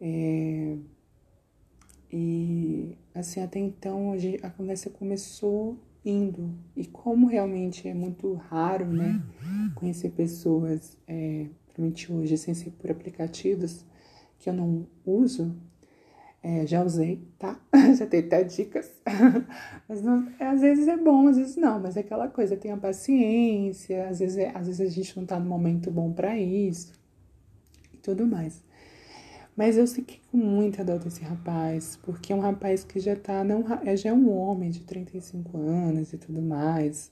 É, 0.00 0.76
e 2.12 2.96
assim, 3.12 3.42
até 3.42 3.58
então 3.58 4.12
a, 4.12 4.18
gente, 4.18 4.46
a 4.46 4.50
conversa 4.50 4.88
começou 4.90 5.76
indo. 6.04 6.54
E 6.76 6.86
como 6.86 7.26
realmente 7.26 7.88
é 7.88 7.94
muito 7.94 8.32
raro, 8.34 8.86
né? 8.86 9.20
Conhecer 9.74 10.10
pessoas, 10.10 10.96
é, 11.08 11.48
principalmente 11.66 12.12
hoje, 12.12 12.38
sem 12.38 12.54
ser 12.54 12.70
por 12.70 12.92
aplicativos 12.92 13.84
que 14.38 14.48
eu 14.48 14.54
não 14.54 14.86
uso, 15.04 15.52
é, 16.42 16.66
já 16.66 16.84
usei, 16.84 17.20
tá? 17.38 17.60
já 17.98 18.06
tem 18.06 18.20
até 18.20 18.44
dicas. 18.44 18.90
mas 19.88 20.02
não, 20.02 20.28
às 20.38 20.60
vezes 20.60 20.86
é 20.86 20.96
bom, 20.96 21.26
às 21.28 21.36
vezes 21.36 21.56
não. 21.56 21.80
Mas 21.80 21.96
é 21.96 22.00
aquela 22.00 22.28
coisa, 22.28 22.56
tenha 22.56 22.76
paciência. 22.76 24.08
Às 24.08 24.20
vezes, 24.20 24.38
é, 24.38 24.50
às 24.54 24.66
vezes 24.66 24.80
a 24.80 24.90
gente 24.90 25.16
não 25.16 25.26
tá 25.26 25.38
no 25.38 25.46
momento 25.46 25.90
bom 25.90 26.12
para 26.12 26.38
isso. 26.38 26.92
E 27.92 27.96
tudo 27.98 28.26
mais. 28.26 28.62
Mas 29.56 29.76
eu 29.76 29.86
fiquei 29.88 30.20
com 30.30 30.36
muita 30.36 30.84
dor 30.84 31.00
desse 31.00 31.22
rapaz. 31.22 31.98
Porque 32.02 32.32
é 32.32 32.36
um 32.36 32.40
rapaz 32.40 32.84
que 32.84 33.00
já 33.00 33.16
tá... 33.16 33.42
Não, 33.42 33.64
é, 33.84 33.96
já 33.96 34.10
é 34.10 34.12
um 34.12 34.30
homem 34.30 34.70
de 34.70 34.80
35 34.80 35.58
anos 35.58 36.12
e 36.12 36.18
tudo 36.18 36.40
mais. 36.40 37.10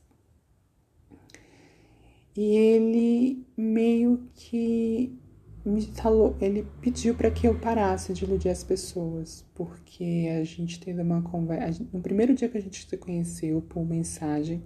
E 2.36 2.54
ele 2.54 3.44
meio 3.56 4.28
que 4.34 5.18
me 5.66 5.82
falou, 5.82 6.36
ele 6.40 6.66
pediu 6.80 7.14
para 7.14 7.30
que 7.30 7.46
eu 7.46 7.58
parasse 7.58 8.12
de 8.12 8.24
iludir 8.24 8.48
as 8.48 8.62
pessoas, 8.62 9.44
porque 9.54 10.28
a 10.40 10.44
gente 10.44 10.78
teve 10.78 11.02
uma 11.02 11.22
conversa. 11.22 11.84
No 11.92 12.00
primeiro 12.00 12.34
dia 12.34 12.48
que 12.48 12.56
a 12.56 12.62
gente 12.62 12.88
se 12.88 12.96
conheceu 12.96 13.60
por 13.62 13.84
mensagem, 13.84 14.62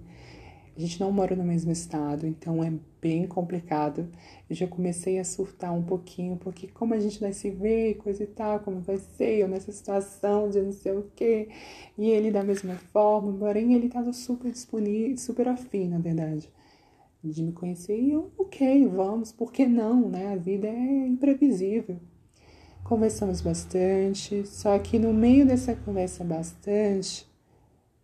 a 0.77 0.79
gente 0.79 0.99
não 0.99 1.11
mora 1.11 1.35
no 1.35 1.43
mesmo 1.43 1.71
estado, 1.71 2.25
então 2.25 2.63
é 2.63 2.71
bem 3.01 3.27
complicado. 3.27 4.07
Eu 4.49 4.55
já 4.55 4.67
comecei 4.67 5.19
a 5.19 5.23
surtar 5.23 5.73
um 5.73 5.83
pouquinho, 5.83 6.37
porque 6.37 6.67
como 6.67 6.93
a 6.93 6.99
gente 6.99 7.19
vai 7.19 7.33
se 7.33 7.49
ver, 7.49 7.95
coisa 7.95 8.23
e 8.23 8.27
tal, 8.27 8.59
como 8.59 8.79
vai 8.79 8.97
ser, 8.97 9.39
eu 9.39 9.47
nessa 9.47 9.71
situação 9.71 10.49
de 10.49 10.61
não 10.61 10.71
sei 10.71 10.93
o 10.93 11.11
quê, 11.15 11.49
e 11.97 12.09
ele 12.09 12.31
da 12.31 12.43
mesma 12.43 12.75
forma, 12.93 13.33
porém 13.33 13.73
ele 13.73 13.87
estava 13.87 14.13
super 14.13 14.51
disponível, 14.51 15.17
super 15.17 15.47
afim, 15.47 15.89
na 15.89 15.99
verdade, 15.99 16.49
de 17.23 17.43
me 17.43 17.51
conhecer. 17.51 17.99
E 17.99 18.11
eu, 18.11 18.31
ok, 18.37 18.87
vamos, 18.87 19.31
por 19.31 19.51
que 19.51 19.65
não, 19.65 20.09
né? 20.09 20.33
A 20.33 20.35
vida 20.35 20.67
é 20.67 21.07
imprevisível. 21.07 21.99
Conversamos 22.83 23.41
bastante, 23.41 24.45
só 24.47 24.77
que 24.79 24.97
no 24.97 25.13
meio 25.13 25.45
dessa 25.45 25.75
conversa 25.75 26.23
bastante, 26.23 27.29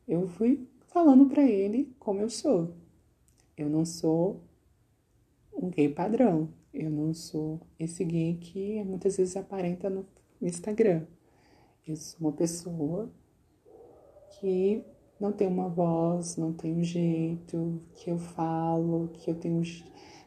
eu 0.08 0.28
fui 0.28 0.68
falando 0.88 1.26
para 1.26 1.44
ele 1.44 1.94
como 2.00 2.22
eu 2.22 2.30
sou. 2.30 2.74
Eu 3.58 3.70
não 3.70 3.86
sou 3.86 4.42
um 5.52 5.70
gay 5.70 5.90
padrão. 5.90 6.50
Eu 6.74 6.92
não 6.92 7.14
sou 7.14 7.60
esse 7.80 8.06
gay 8.06 8.38
que 8.40 8.84
muitas 8.84 9.18
vezes 9.18 9.36
aparenta 9.36 9.90
no 9.90 10.06
Instagram. 10.40 11.06
Eu 11.88 11.96
sou 11.96 12.20
uma 12.20 12.32
pessoa 12.32 13.12
que 14.40 14.84
não 15.20 15.32
tem 15.32 15.48
uma 15.48 15.68
voz, 15.70 16.38
não 16.38 16.54
tem 16.54 16.76
um 16.76 16.84
jeito, 16.84 17.82
que 17.96 18.10
eu 18.12 18.18
falo, 18.18 19.10
que 19.14 19.32
eu 19.32 19.36
tenho, 19.36 19.62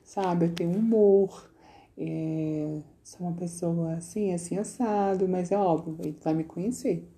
sabe, 0.02 0.46
eu 0.46 0.54
tenho 0.54 0.76
humor. 0.76 1.50
É, 1.96 2.80
sou 3.02 3.26
uma 3.26 3.36
pessoa 3.36 3.94
assim, 3.94 4.32
assim, 4.32 4.56
assado, 4.56 5.28
mas 5.28 5.52
é 5.52 5.58
óbvio, 5.58 5.96
ele 6.00 6.16
vai 6.22 6.34
me 6.34 6.44
conhecer. 6.44 7.08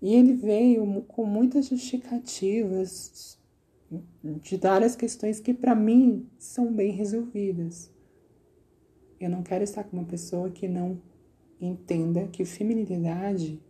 E 0.00 0.14
ele 0.14 0.32
veio 0.34 1.02
com 1.02 1.24
muitas 1.24 1.68
justificativas 1.68 3.38
de 4.42 4.56
várias 4.56 4.96
questões 4.96 5.38
que 5.38 5.54
para 5.54 5.74
mim 5.74 6.28
são 6.38 6.72
bem 6.72 6.92
resolvidas. 6.92 7.90
Eu 9.20 9.30
não 9.30 9.42
quero 9.42 9.62
estar 9.62 9.84
com 9.84 9.96
uma 9.96 10.06
pessoa 10.06 10.50
que 10.50 10.66
não 10.66 11.00
entenda 11.60 12.26
que 12.26 12.44
feminilidade 12.44 13.62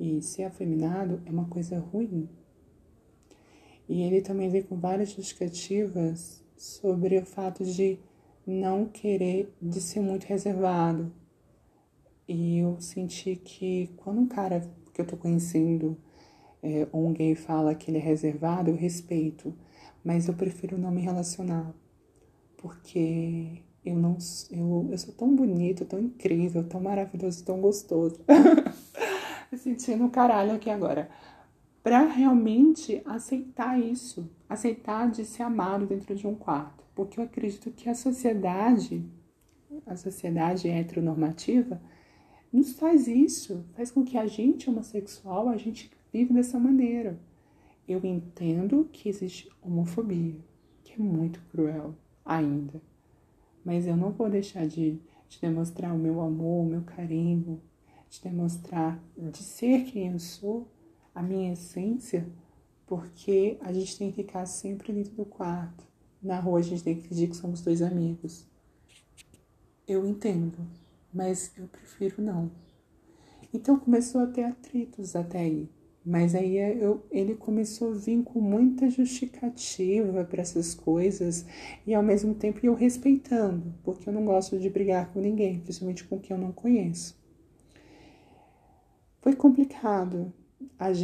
e 0.00 0.22
ser 0.22 0.44
afeminado 0.44 1.20
é 1.26 1.30
uma 1.30 1.46
coisa 1.46 1.78
ruim. 1.78 2.28
E 3.88 4.02
ele 4.02 4.20
também 4.20 4.48
veio 4.48 4.64
com 4.64 4.76
várias 4.76 5.10
justificativas 5.10 6.42
sobre 6.56 7.18
o 7.18 7.26
fato 7.26 7.64
de 7.64 7.98
não 8.46 8.86
querer, 8.86 9.52
de 9.60 9.80
ser 9.80 10.00
muito 10.00 10.24
reservado. 10.24 11.12
E 12.28 12.58
eu 12.58 12.80
senti 12.80 13.36
que 13.36 13.90
quando 13.96 14.20
um 14.20 14.26
cara 14.26 14.68
que 14.92 15.00
eu 15.00 15.06
tô 15.06 15.16
conhecendo, 15.16 15.96
é, 16.62 16.86
ou 16.90 17.06
um 17.06 17.12
gay 17.12 17.34
fala 17.34 17.74
que 17.74 17.90
ele 17.90 17.98
é 17.98 18.00
reservado, 18.00 18.70
eu 18.70 18.76
respeito, 18.76 19.54
mas 20.04 20.26
eu 20.26 20.34
prefiro 20.34 20.78
não 20.78 20.90
me 20.90 21.00
relacionar, 21.00 21.72
porque 22.56 23.62
eu 23.84 23.96
não 23.96 24.16
eu, 24.50 24.88
eu 24.90 24.98
sou 24.98 25.14
tão 25.14 25.34
bonito, 25.34 25.84
tão 25.84 26.00
incrível, 26.00 26.64
tão 26.64 26.80
maravilhoso, 26.80 27.44
tão 27.44 27.60
gostoso. 27.60 28.20
Sentindo 29.56 30.06
o 30.06 30.10
caralho 30.10 30.52
aqui 30.52 30.68
agora. 30.68 31.08
Pra 31.86 32.04
realmente 32.04 33.00
aceitar 33.04 33.78
isso, 33.80 34.28
aceitar 34.48 35.08
de 35.08 35.24
ser 35.24 35.44
amado 35.44 35.86
dentro 35.86 36.16
de 36.16 36.26
um 36.26 36.34
quarto. 36.34 36.82
Porque 36.96 37.20
eu 37.20 37.22
acredito 37.22 37.70
que 37.70 37.88
a 37.88 37.94
sociedade, 37.94 39.08
a 39.86 39.94
sociedade 39.94 40.68
heteronormativa, 40.68 41.80
nos 42.52 42.72
faz 42.72 43.06
isso, 43.06 43.64
faz 43.76 43.92
com 43.92 44.04
que 44.04 44.18
a 44.18 44.26
gente 44.26 44.68
homossexual, 44.68 45.48
a 45.48 45.56
gente 45.56 45.88
vive 46.12 46.34
dessa 46.34 46.58
maneira. 46.58 47.20
Eu 47.86 48.04
entendo 48.04 48.88
que 48.92 49.08
existe 49.08 49.48
homofobia, 49.62 50.40
que 50.82 50.94
é 50.94 50.98
muito 50.98 51.40
cruel 51.52 51.94
ainda, 52.24 52.82
mas 53.64 53.86
eu 53.86 53.96
não 53.96 54.10
vou 54.10 54.28
deixar 54.28 54.66
de, 54.66 54.98
de 55.28 55.40
demonstrar 55.40 55.94
o 55.94 55.98
meu 55.98 56.20
amor, 56.20 56.64
o 56.64 56.68
meu 56.68 56.82
carinho, 56.82 57.62
de 58.10 58.20
demonstrar, 58.20 59.00
de 59.16 59.38
ser 59.38 59.84
quem 59.84 60.08
eu 60.08 60.18
sou, 60.18 60.66
a 61.16 61.22
minha 61.22 61.52
essência, 61.52 62.28
porque 62.86 63.58
a 63.60 63.72
gente 63.72 63.98
tem 63.98 64.10
que 64.12 64.22
ficar 64.22 64.46
sempre 64.46 64.92
dentro 64.92 65.14
do 65.14 65.24
quarto. 65.24 65.84
Na 66.22 66.38
rua 66.38 66.60
a 66.60 66.62
gente 66.62 66.84
tem 66.84 66.96
que 66.96 67.08
fingir 67.08 67.28
que 67.28 67.36
somos 67.36 67.60
dois 67.60 67.82
amigos. 67.82 68.46
Eu 69.88 70.06
entendo 70.06 70.58
mas 71.16 71.50
eu 71.56 71.66
prefiro 71.66 72.20
não. 72.22 72.50
Então 73.52 73.78
começou 73.78 74.20
a 74.20 74.26
ter 74.26 74.44
atritos 74.44 75.16
até 75.16 75.38
aí. 75.38 75.68
Mas 76.04 76.36
aí 76.36 76.56
eu, 76.56 77.04
ele 77.10 77.34
começou 77.34 77.90
a 77.90 77.94
vir 77.94 78.22
com 78.22 78.40
muita 78.40 78.88
justificativa 78.88 80.24
para 80.24 80.42
essas 80.42 80.72
coisas 80.72 81.44
e 81.84 81.94
ao 81.94 82.02
mesmo 82.02 82.32
tempo 82.34 82.60
eu 82.62 82.74
respeitando, 82.74 83.74
porque 83.82 84.08
eu 84.08 84.12
não 84.12 84.24
gosto 84.24 84.56
de 84.56 84.70
brigar 84.70 85.12
com 85.12 85.20
ninguém, 85.20 85.58
principalmente 85.58 86.04
com 86.04 86.20
quem 86.20 86.36
eu 86.36 86.40
não 86.40 86.52
conheço. 86.52 87.18
Foi 89.20 89.34
complicado. 89.34 90.32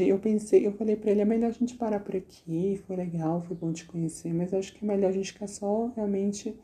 Eu 0.06 0.18
pensei, 0.18 0.66
eu 0.66 0.72
falei 0.72 0.96
para 0.96 1.10
ele, 1.10 1.20
é 1.20 1.24
melhor 1.24 1.48
a 1.48 1.52
gente 1.52 1.76
parar 1.76 2.00
por 2.00 2.16
aqui, 2.16 2.80
foi 2.86 2.96
legal, 2.96 3.42
foi 3.42 3.56
bom 3.56 3.72
te 3.72 3.84
conhecer, 3.84 4.32
mas 4.32 4.52
acho 4.52 4.72
que 4.74 4.84
é 4.84 4.88
melhor 4.88 5.08
a 5.08 5.12
gente 5.12 5.32
ficar 5.32 5.46
só 5.46 5.92
realmente, 5.94 6.54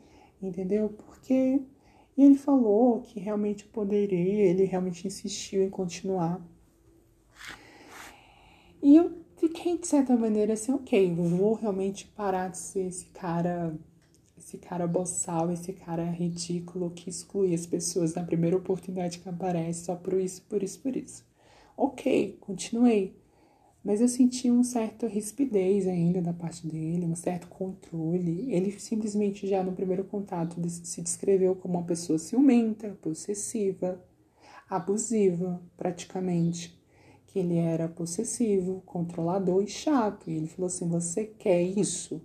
entendeu? 0.41 0.89
Porque 0.89 1.59
e 2.19 2.23
ele 2.23 2.35
falou 2.35 2.99
que 2.99 3.17
realmente 3.17 3.63
poderia, 3.63 4.43
ele 4.43 4.65
realmente 4.65 5.07
insistiu 5.07 5.63
em 5.63 5.69
continuar. 5.69 6.45
E 8.83 8.97
eu 8.97 9.13
fiquei, 9.37 9.77
de 9.77 9.87
certa 9.87 10.17
maneira, 10.17 10.51
assim, 10.51 10.73
ok, 10.73 11.13
vou 11.15 11.53
realmente 11.53 12.05
parar 12.07 12.49
de 12.49 12.57
ser 12.57 12.87
esse 12.87 13.05
cara, 13.05 13.73
esse 14.37 14.57
cara 14.57 14.85
boçal, 14.85 15.49
esse 15.49 15.71
cara 15.71 16.03
ridículo 16.03 16.91
que 16.91 17.09
exclui 17.09 17.53
as 17.53 17.65
pessoas 17.65 18.13
na 18.13 18.23
primeira 18.25 18.57
oportunidade 18.57 19.19
que 19.19 19.29
aparece 19.29 19.85
só 19.85 19.95
por 19.95 20.15
isso, 20.15 20.41
por 20.49 20.61
isso, 20.61 20.77
por 20.81 20.97
isso. 20.97 21.28
Ok, 21.81 22.37
continuei 22.41 23.19
mas 23.83 24.01
eu 24.01 24.07
senti 24.07 24.51
um 24.51 24.63
certo 24.63 25.07
rispidez 25.07 25.87
ainda 25.87 26.21
da 26.21 26.33
parte 26.33 26.67
dele, 26.67 27.05
um 27.05 27.15
certo 27.15 27.47
controle. 27.47 28.51
Ele 28.53 28.77
simplesmente 28.79 29.47
já 29.47 29.63
no 29.63 29.71
primeiro 29.71 30.03
contato 30.03 30.57
se 30.69 31.01
descreveu 31.01 31.55
como 31.55 31.77
uma 31.77 31.85
pessoa 31.85 32.19
ciumenta, 32.19 32.97
possessiva, 33.01 34.03
abusiva, 34.69 35.61
praticamente. 35.77 36.77
Que 37.27 37.39
ele 37.39 37.57
era 37.57 37.87
possessivo, 37.87 38.81
controlador 38.85 39.63
e 39.63 39.67
chato. 39.67 40.29
E 40.29 40.33
ele 40.33 40.47
falou 40.47 40.67
assim: 40.67 40.89
Você 40.89 41.25
quer 41.25 41.61
isso? 41.61 42.21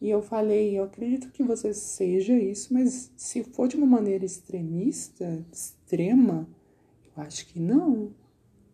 E 0.00 0.08
eu 0.08 0.22
falei: 0.22 0.78
Eu 0.78 0.84
acredito 0.84 1.30
que 1.30 1.42
você 1.42 1.74
seja 1.74 2.32
isso, 2.38 2.72
mas 2.72 3.12
se 3.16 3.44
for 3.44 3.68
de 3.68 3.76
uma 3.76 3.86
maneira 3.86 4.24
extremista, 4.24 5.44
extrema, 5.52 6.48
eu 7.16 7.22
acho 7.22 7.46
que 7.48 7.60
não. 7.60 8.12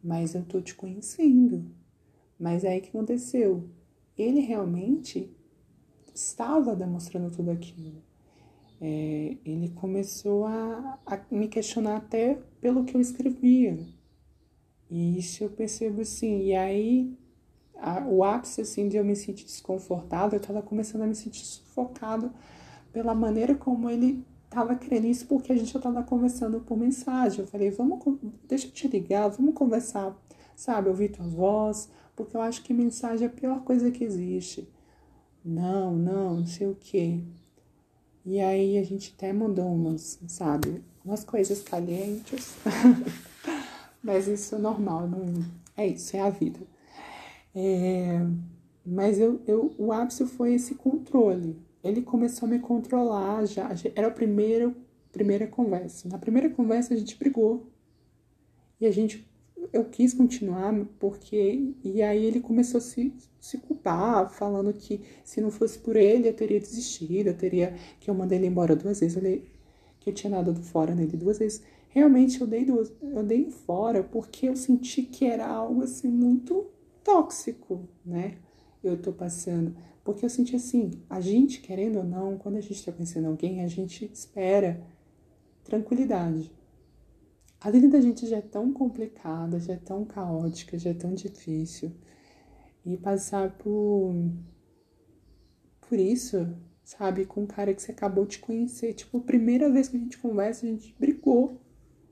Mas 0.06 0.36
eu 0.36 0.44
tô 0.44 0.60
te 0.60 0.72
conhecendo. 0.72 1.68
Mas 2.38 2.64
aí 2.64 2.80
que 2.80 2.90
aconteceu? 2.90 3.68
Ele 4.16 4.38
realmente 4.38 5.28
estava 6.14 6.76
demonstrando 6.76 7.28
tudo 7.28 7.50
aquilo. 7.50 8.00
É, 8.80 9.36
ele 9.44 9.70
começou 9.70 10.44
a, 10.44 11.00
a, 11.04 11.20
me 11.28 11.48
questionar 11.48 11.96
até 11.96 12.38
pelo 12.60 12.84
que 12.84 12.96
eu 12.96 13.00
escrevia. 13.00 13.76
E 14.88 15.18
isso 15.18 15.42
eu 15.42 15.50
percebo 15.50 16.02
assim. 16.02 16.44
E 16.44 16.54
aí, 16.54 17.18
a, 17.74 18.06
o 18.06 18.22
ápice 18.22 18.60
assim, 18.60 18.88
de 18.88 18.96
eu 18.96 19.04
me 19.04 19.16
sentir 19.16 19.44
desconfortável, 19.44 20.38
eu 20.38 20.40
estava 20.40 20.62
começando 20.62 21.02
a 21.02 21.06
me 21.06 21.16
sentir 21.16 21.44
sufocado 21.44 22.32
pela 22.92 23.12
maneira 23.12 23.56
como 23.56 23.90
ele 23.90 24.24
estava 24.56 24.74
querendo 24.74 25.06
isso, 25.06 25.26
porque 25.26 25.52
a 25.52 25.56
gente 25.56 25.70
já 25.70 25.78
estava 25.78 26.02
conversando 26.02 26.60
por 26.60 26.78
mensagem. 26.78 27.40
Eu 27.40 27.46
falei, 27.46 27.70
vamos, 27.70 28.02
deixa 28.48 28.66
eu 28.66 28.70
te 28.70 28.88
ligar, 28.88 29.28
vamos 29.28 29.54
conversar, 29.54 30.16
sabe? 30.56 30.88
Ouvir 30.88 31.10
tua 31.10 31.26
voz, 31.26 31.90
porque 32.14 32.34
eu 32.34 32.40
acho 32.40 32.62
que 32.62 32.72
mensagem 32.72 33.26
é 33.26 33.30
a 33.30 33.32
pior 33.32 33.62
coisa 33.64 33.90
que 33.90 34.02
existe. 34.02 34.66
Não, 35.44 35.94
não, 35.94 36.36
não 36.38 36.46
sei 36.46 36.66
o 36.66 36.74
quê. 36.74 37.20
E 38.24 38.40
aí 38.40 38.78
a 38.78 38.82
gente 38.82 39.14
até 39.16 39.32
mandou 39.32 39.72
umas, 39.72 40.18
sabe, 40.26 40.82
umas 41.04 41.22
coisas 41.22 41.62
calientes. 41.62 42.54
mas 44.02 44.26
isso 44.26 44.54
é 44.54 44.58
normal, 44.58 45.06
não 45.06 45.44
é 45.76 45.86
isso, 45.86 46.16
é 46.16 46.20
a 46.20 46.30
vida. 46.30 46.60
É, 47.54 48.26
mas 48.84 49.18
eu, 49.18 49.40
eu, 49.46 49.74
o 49.76 49.92
ápice 49.92 50.24
foi 50.26 50.54
esse 50.54 50.74
controle. 50.74 51.56
Ele 51.88 52.02
começou 52.02 52.46
a 52.46 52.50
me 52.50 52.58
controlar 52.58 53.46
já. 53.46 53.70
Era 53.94 54.08
a 54.08 54.10
primeira, 54.10 54.74
primeira 55.12 55.46
conversa. 55.46 56.08
Na 56.08 56.18
primeira 56.18 56.50
conversa 56.50 56.94
a 56.94 56.96
gente 56.96 57.16
brigou. 57.18 57.66
E 58.80 58.86
a 58.86 58.90
gente 58.90 59.26
eu 59.72 59.84
quis 59.84 60.14
continuar 60.14 60.72
porque. 60.98 61.74
E 61.82 62.02
aí 62.02 62.24
ele 62.24 62.40
começou 62.40 62.78
a 62.78 62.80
se, 62.80 63.12
se 63.40 63.58
culpar, 63.58 64.30
falando 64.30 64.72
que 64.72 65.00
se 65.24 65.40
não 65.40 65.50
fosse 65.50 65.78
por 65.78 65.96
ele 65.96 66.28
eu 66.28 66.34
teria 66.34 66.60
desistido, 66.60 67.28
eu 67.28 67.36
teria. 67.36 67.74
que 68.00 68.10
eu 68.10 68.14
mandei 68.14 68.38
ele 68.38 68.46
embora 68.46 68.76
duas 68.76 69.00
vezes, 69.00 69.16
ele, 69.16 69.50
que 70.00 70.10
eu 70.10 70.14
tinha 70.14 70.30
dado 70.30 70.54
fora 70.62 70.94
nele 70.94 71.16
duas 71.16 71.38
vezes. 71.38 71.62
Realmente 71.88 72.40
eu 72.40 72.46
dei 72.46 72.64
duas, 72.64 72.92
eu 73.02 73.22
dei 73.22 73.50
fora 73.50 74.02
porque 74.02 74.48
eu 74.48 74.56
senti 74.56 75.02
que 75.02 75.24
era 75.26 75.46
algo 75.46 75.82
assim 75.82 76.08
muito 76.08 76.66
tóxico, 77.02 77.88
né? 78.04 78.36
Eu 78.82 78.96
tô 79.00 79.12
passando. 79.12 79.74
Porque 80.06 80.24
eu 80.24 80.30
senti 80.30 80.54
assim, 80.54 80.92
a 81.10 81.20
gente, 81.20 81.60
querendo 81.60 81.96
ou 81.96 82.04
não, 82.04 82.38
quando 82.38 82.54
a 82.54 82.60
gente 82.60 82.84
tá 82.84 82.92
conhecendo 82.92 83.26
alguém, 83.26 83.64
a 83.64 83.66
gente 83.66 84.04
espera 84.04 84.80
tranquilidade. 85.64 86.52
A 87.60 87.72
vida 87.72 87.88
da 87.88 88.00
gente 88.00 88.24
já 88.24 88.36
é 88.36 88.40
tão 88.40 88.72
complicada, 88.72 89.58
já 89.58 89.72
é 89.72 89.76
tão 89.76 90.04
caótica, 90.04 90.78
já 90.78 90.90
é 90.90 90.94
tão 90.94 91.12
difícil. 91.12 91.90
E 92.84 92.96
passar 92.96 93.58
por, 93.58 94.14
por 95.88 95.98
isso, 95.98 96.56
sabe, 96.84 97.26
com 97.26 97.42
um 97.42 97.46
cara 97.46 97.74
que 97.74 97.82
você 97.82 97.90
acabou 97.90 98.24
de 98.24 98.38
conhecer. 98.38 98.94
Tipo, 98.94 99.18
a 99.18 99.22
primeira 99.22 99.68
vez 99.72 99.88
que 99.88 99.96
a 99.96 100.00
gente 100.00 100.18
conversa, 100.18 100.66
a 100.66 100.68
gente 100.68 100.94
brigou. 100.96 101.60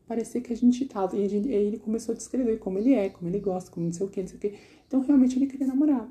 Parecia 0.08 0.40
que 0.40 0.52
a 0.52 0.56
gente 0.56 0.84
tava. 0.86 1.16
E, 1.16 1.22
ele 1.22 1.78
começou 1.78 2.12
a 2.12 2.16
descrever 2.16 2.58
como 2.58 2.76
ele 2.76 2.92
é, 2.92 3.08
como 3.08 3.30
ele 3.30 3.38
gosta, 3.38 3.70
como 3.70 3.86
não 3.86 3.92
sei 3.92 4.04
o 4.04 4.10
que, 4.10 4.20
não 4.20 4.26
sei 4.26 4.36
o 4.36 4.40
que. 4.40 4.54
Então, 4.84 5.00
realmente, 5.00 5.38
ele 5.38 5.46
queria 5.46 5.68
namorar. 5.68 6.10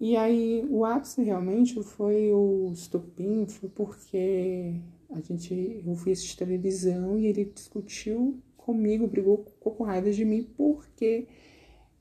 E 0.00 0.16
aí, 0.16 0.66
o 0.70 0.84
ápice 0.84 1.22
realmente 1.22 1.80
foi 1.82 2.32
o 2.32 2.70
estopim, 2.72 3.46
foi 3.46 3.68
porque 3.68 4.80
a 5.10 5.20
gente, 5.20 5.82
eu 5.84 5.92
assistir 5.92 6.38
televisão 6.38 7.18
e 7.18 7.26
ele 7.26 7.44
discutiu 7.44 8.40
comigo, 8.56 9.06
brigou, 9.06 9.44
com 9.60 9.84
raiva 9.84 10.10
de 10.10 10.24
mim 10.24 10.42
porque 10.56 11.26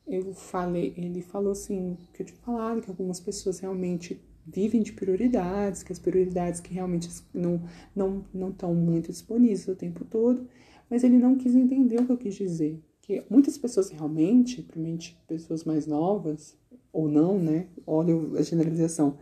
eu 0.07 0.33
falei, 0.33 0.93
ele 0.97 1.21
falou 1.21 1.51
assim, 1.51 1.97
que 2.13 2.21
eu 2.21 2.25
tinha 2.25 2.39
falado 2.39 2.81
que 2.81 2.89
algumas 2.89 3.19
pessoas 3.19 3.59
realmente 3.59 4.21
vivem 4.45 4.81
de 4.81 4.93
prioridades, 4.93 5.83
que 5.83 5.91
as 5.91 5.99
prioridades 5.99 6.61
que 6.61 6.73
realmente 6.73 7.09
não 7.33 7.61
não 7.95 8.25
não 8.33 8.49
estão 8.49 8.73
muito 8.73 9.11
disponíveis 9.11 9.67
o 9.67 9.75
tempo 9.75 10.05
todo, 10.05 10.47
mas 10.89 11.03
ele 11.03 11.17
não 11.17 11.35
quis 11.35 11.53
entender 11.53 11.99
o 11.99 12.05
que 12.05 12.11
eu 12.13 12.17
quis 12.17 12.35
dizer, 12.35 12.81
que 13.01 13.23
muitas 13.29 13.57
pessoas 13.57 13.89
realmente, 13.89 14.61
principalmente 14.61 15.21
pessoas 15.27 15.63
mais 15.65 15.85
novas 15.85 16.57
ou 16.91 17.07
não, 17.07 17.39
né? 17.39 17.67
Olha 17.85 18.15
a 18.37 18.41
generalização 18.41 19.17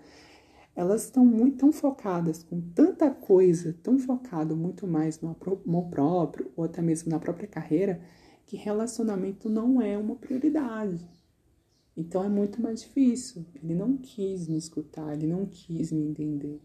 elas 0.78 1.06
estão 1.06 1.26
muito 1.26 1.58
tão 1.58 1.72
focadas 1.72 2.44
com 2.44 2.62
tanta 2.62 3.10
coisa, 3.10 3.76
tão 3.82 3.98
focado 3.98 4.56
muito 4.56 4.86
mais 4.86 5.20
no 5.20 5.36
amor 5.66 5.90
próprio 5.90 6.52
ou 6.56 6.66
até 6.66 6.84
mesmo 6.84 7.10
na 7.10 7.18
própria 7.18 7.48
carreira, 7.48 8.00
que 8.46 8.56
relacionamento 8.56 9.50
não 9.50 9.82
é 9.82 9.98
uma 9.98 10.16
prioridade. 10.16 11.10
Então 11.98 12.24
é 12.24 12.30
muito 12.30 12.62
mais 12.62 12.82
difícil. 12.82 13.44
Ele 13.56 13.74
não 13.74 13.98
quis 13.98 14.48
me 14.48 14.56
escutar, 14.56 15.14
ele 15.14 15.26
não 15.26 15.48
quis 15.48 15.92
me 15.92 16.06
entender. 16.10 16.62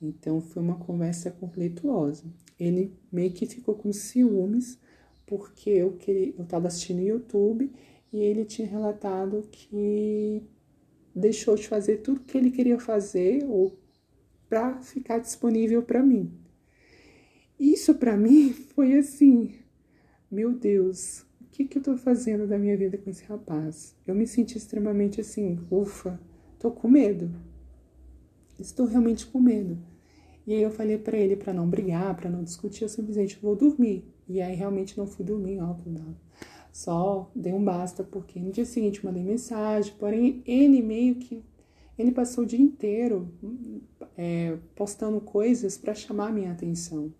Então 0.00 0.40
foi 0.40 0.62
uma 0.62 0.76
conversa 0.76 1.28
conflituosa. 1.32 2.22
Ele 2.56 2.96
meio 3.10 3.32
que 3.32 3.46
ficou 3.46 3.74
com 3.74 3.92
ciúmes 3.92 4.78
porque 5.26 5.70
eu 5.70 5.96
queria, 5.96 6.34
eu 6.38 6.44
estava 6.44 6.68
assistindo 6.68 7.00
YouTube 7.00 7.72
e 8.12 8.18
ele 8.18 8.44
tinha 8.44 8.68
relatado 8.68 9.48
que 9.50 10.42
deixou 11.14 11.54
de 11.56 11.68
fazer 11.68 11.98
tudo 11.98 12.20
que 12.20 12.36
ele 12.36 12.50
queria 12.50 12.78
fazer 12.78 13.44
ou 13.48 13.78
para 14.48 14.80
ficar 14.80 15.18
disponível 15.18 15.82
para 15.82 16.02
mim. 16.02 16.32
Isso 17.58 17.94
para 17.94 18.16
mim 18.16 18.52
foi 18.52 18.98
assim, 18.98 19.54
meu 20.30 20.52
Deus, 20.52 21.20
o 21.40 21.44
que, 21.52 21.64
que 21.64 21.78
eu 21.78 21.82
tô 21.82 21.96
fazendo 21.96 22.46
da 22.46 22.58
minha 22.58 22.76
vida 22.76 22.98
com 22.98 23.10
esse 23.10 23.24
rapaz? 23.24 23.94
Eu 24.06 24.14
me 24.14 24.26
senti 24.26 24.56
extremamente 24.56 25.20
assim, 25.20 25.60
ufa, 25.70 26.18
tô 26.58 26.70
com 26.70 26.88
medo. 26.88 27.30
Estou 28.58 28.86
realmente 28.86 29.26
com 29.26 29.40
medo. 29.40 29.78
E 30.46 30.54
aí 30.54 30.62
eu 30.62 30.70
falei 30.70 30.98
para 30.98 31.16
ele 31.16 31.36
para 31.36 31.52
não 31.52 31.68
brigar, 31.68 32.16
para 32.16 32.30
não 32.30 32.42
discutir, 32.42 32.82
eu 32.82 32.88
simplesmente 32.88 33.38
vou 33.40 33.54
dormir. 33.54 34.04
E 34.28 34.40
aí 34.40 34.54
realmente 34.54 34.96
não 34.98 35.06
fui 35.06 35.24
dormir 35.24 35.56
não. 35.56 36.16
Só 36.72 37.30
dei 37.34 37.52
um 37.52 37.64
basta, 37.64 38.04
porque 38.04 38.38
no 38.38 38.52
dia 38.52 38.64
seguinte 38.64 39.04
mandei 39.04 39.22
mensagem, 39.22 39.92
porém 39.98 40.42
ele 40.46 40.82
meio 40.82 41.16
que. 41.16 41.42
Ele 41.98 42.12
passou 42.12 42.44
o 42.44 42.46
dia 42.46 42.58
inteiro 42.58 43.28
é, 44.16 44.56
postando 44.74 45.20
coisas 45.20 45.76
para 45.76 45.94
chamar 45.94 46.32
minha 46.32 46.50
atenção. 46.50 47.12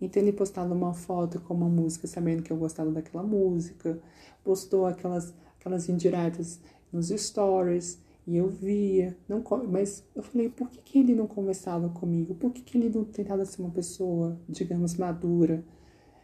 Então 0.00 0.22
ele 0.22 0.32
postava 0.32 0.72
uma 0.72 0.94
foto 0.94 1.40
com 1.40 1.54
uma 1.54 1.68
música, 1.68 2.06
sabendo 2.06 2.42
que 2.42 2.52
eu 2.52 2.56
gostava 2.56 2.90
daquela 2.92 3.24
música, 3.24 4.00
postou 4.44 4.86
aquelas, 4.86 5.34
aquelas 5.58 5.88
indiretas 5.88 6.60
nos 6.92 7.08
stories, 7.08 7.98
e 8.26 8.36
eu 8.36 8.48
via, 8.48 9.16
não, 9.28 9.44
mas 9.68 10.02
eu 10.14 10.22
falei, 10.22 10.48
por 10.48 10.70
que, 10.70 10.80
que 10.80 10.98
ele 10.98 11.14
não 11.14 11.26
conversava 11.26 11.88
comigo? 11.90 12.34
Por 12.34 12.52
que, 12.52 12.62
que 12.62 12.78
ele 12.78 12.88
não 12.88 13.04
tentava 13.04 13.44
ser 13.44 13.60
uma 13.60 13.70
pessoa, 13.70 14.38
digamos, 14.48 14.96
madura, 14.96 15.62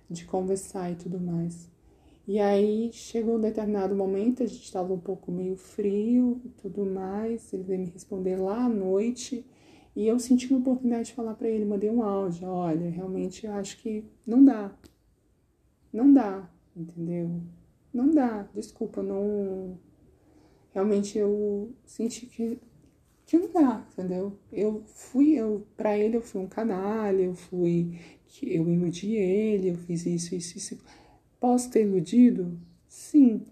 de 0.09 0.25
conversar 0.25 0.91
e 0.91 0.95
tudo 0.95 1.21
mais? 1.21 1.69
E 2.31 2.39
aí 2.39 2.93
chegou 2.93 3.39
um 3.39 3.41
determinado 3.41 3.93
momento, 3.93 4.45
a 4.45 4.47
gente 4.47 4.63
estava 4.63 4.93
um 4.95 5.01
pouco 5.01 5.33
meio 5.33 5.57
frio 5.57 6.41
e 6.45 6.49
tudo 6.51 6.87
mais. 6.87 7.53
Ele 7.53 7.65
veio 7.65 7.81
me 7.81 7.87
responder 7.91 8.37
lá 8.37 8.67
à 8.67 8.69
noite 8.69 9.45
e 9.97 10.07
eu 10.07 10.17
senti 10.21 10.49
uma 10.49 10.61
oportunidade 10.61 11.07
de 11.07 11.15
falar 11.15 11.35
para 11.35 11.49
ele, 11.49 11.65
mandei 11.65 11.91
um 11.91 12.05
áudio, 12.05 12.47
olha, 12.47 12.89
realmente 12.89 13.47
eu 13.47 13.53
acho 13.55 13.79
que 13.79 14.05
não 14.25 14.45
dá. 14.45 14.73
Não 15.93 16.15
dá, 16.15 16.49
entendeu? 16.77 17.43
Não 17.93 18.09
dá, 18.15 18.49
desculpa, 18.55 19.03
não 19.03 19.77
realmente 20.73 21.19
eu 21.19 21.75
senti 21.85 22.27
que 22.27 22.61
que 23.27 23.39
não 23.39 23.51
dá, 23.53 23.85
entendeu? 23.93 24.39
Eu 24.53 24.85
fui, 24.87 25.33
eu 25.33 25.67
para 25.77 25.99
ele 25.99 26.17
eu 26.17 26.23
fui 26.23 26.41
um 26.41 26.47
canalha, 26.47 27.23
eu 27.23 27.35
fui 27.35 27.99
eu 28.41 28.71
iludi 28.71 29.17
ele, 29.17 29.71
eu 29.71 29.77
fiz 29.79 30.07
isso, 30.07 30.33
isso, 30.37 30.59
isso. 30.59 30.79
Posso 31.41 31.71
ter 31.71 31.87
iludido? 31.87 32.61
Sim. 32.87 33.43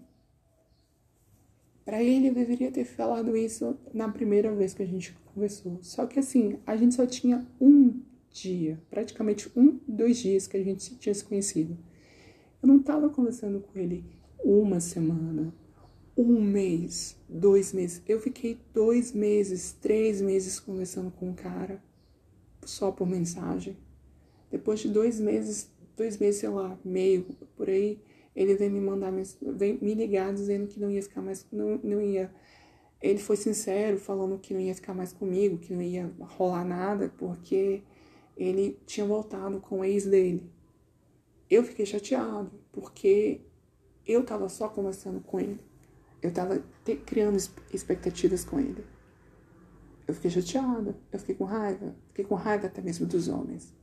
Para 1.83 2.03
ele, 2.03 2.29
eu 2.29 2.33
deveria 2.35 2.71
ter 2.71 2.85
falado 2.85 3.35
isso 3.35 3.75
na 3.91 4.07
primeira 4.07 4.53
vez 4.53 4.75
que 4.75 4.83
a 4.83 4.85
gente 4.85 5.17
conversou. 5.33 5.79
Só 5.81 6.05
que 6.05 6.19
assim, 6.19 6.59
a 6.67 6.77
gente 6.77 6.93
só 6.93 7.07
tinha 7.07 7.47
um 7.59 7.99
dia, 8.31 8.79
praticamente 8.91 9.51
um, 9.55 9.79
dois 9.87 10.17
dias 10.17 10.45
que 10.45 10.55
a 10.55 10.63
gente 10.63 10.95
tinha 10.97 11.15
se 11.15 11.23
conhecido. 11.23 11.75
Eu 12.61 12.67
não 12.67 12.77
estava 12.77 13.09
conversando 13.09 13.59
com 13.59 13.79
ele 13.79 14.05
uma 14.43 14.79
semana, 14.79 15.51
um 16.15 16.39
mês, 16.41 17.17
dois 17.27 17.73
meses. 17.73 18.03
Eu 18.07 18.19
fiquei 18.19 18.59
dois 18.71 19.13
meses, 19.13 19.71
três 19.71 20.21
meses 20.21 20.59
conversando 20.59 21.09
com 21.09 21.31
o 21.31 21.33
cara, 21.33 21.81
só 22.63 22.91
por 22.91 23.07
mensagem. 23.07 23.75
Depois 24.51 24.79
de 24.79 24.89
dois 24.89 25.19
meses, 25.19 25.71
dois 25.99 26.17
meses, 26.17 26.39
sei 26.39 26.49
lá, 26.49 26.79
meio, 26.83 27.25
por 27.55 27.69
aí, 27.69 28.01
ele 28.35 28.55
veio 28.55 28.71
me 28.71 28.79
mandar, 28.79 29.11
veio 29.41 29.77
me 29.81 29.93
ligar 29.93 30.33
dizendo 30.33 30.65
que 30.65 30.79
não 30.79 30.89
ia 30.89 31.03
ficar 31.03 31.21
mais, 31.21 31.45
não, 31.51 31.77
não 31.83 32.01
ia. 32.01 32.33
Ele 33.01 33.19
foi 33.19 33.35
sincero, 33.35 33.97
falando 33.97 34.39
que 34.39 34.53
não 34.53 34.61
ia 34.61 34.73
ficar 34.73 34.93
mais 34.93 35.13
comigo, 35.13 35.57
que 35.57 35.73
não 35.73 35.81
ia 35.81 36.11
rolar 36.21 36.65
nada, 36.65 37.13
porque 37.17 37.83
ele 38.35 38.79
tinha 38.85 39.05
voltado 39.05 39.59
com 39.59 39.79
o 39.79 39.85
ex 39.85 40.05
dele. 40.05 40.49
Eu 41.49 41.63
fiquei 41.63 41.85
chateado, 41.85 42.51
porque 42.71 43.41
eu 44.05 44.23
tava 44.23 44.47
só 44.49 44.69
conversando 44.69 45.19
com 45.19 45.39
ele. 45.39 45.59
Eu 46.21 46.31
tava 46.31 46.63
te, 46.83 46.95
criando 46.95 47.37
expectativas 47.73 48.43
com 48.43 48.59
ele. 48.59 48.85
Eu 50.07 50.13
fiquei 50.13 50.31
chateada, 50.31 50.95
eu 51.11 51.19
fiquei 51.19 51.35
com 51.35 51.43
raiva, 51.43 51.95
fiquei 52.07 52.25
com 52.25 52.35
raiva 52.35 52.67
até 52.67 52.81
mesmo 52.81 53.05
dos 53.05 53.27
homens. 53.27 53.73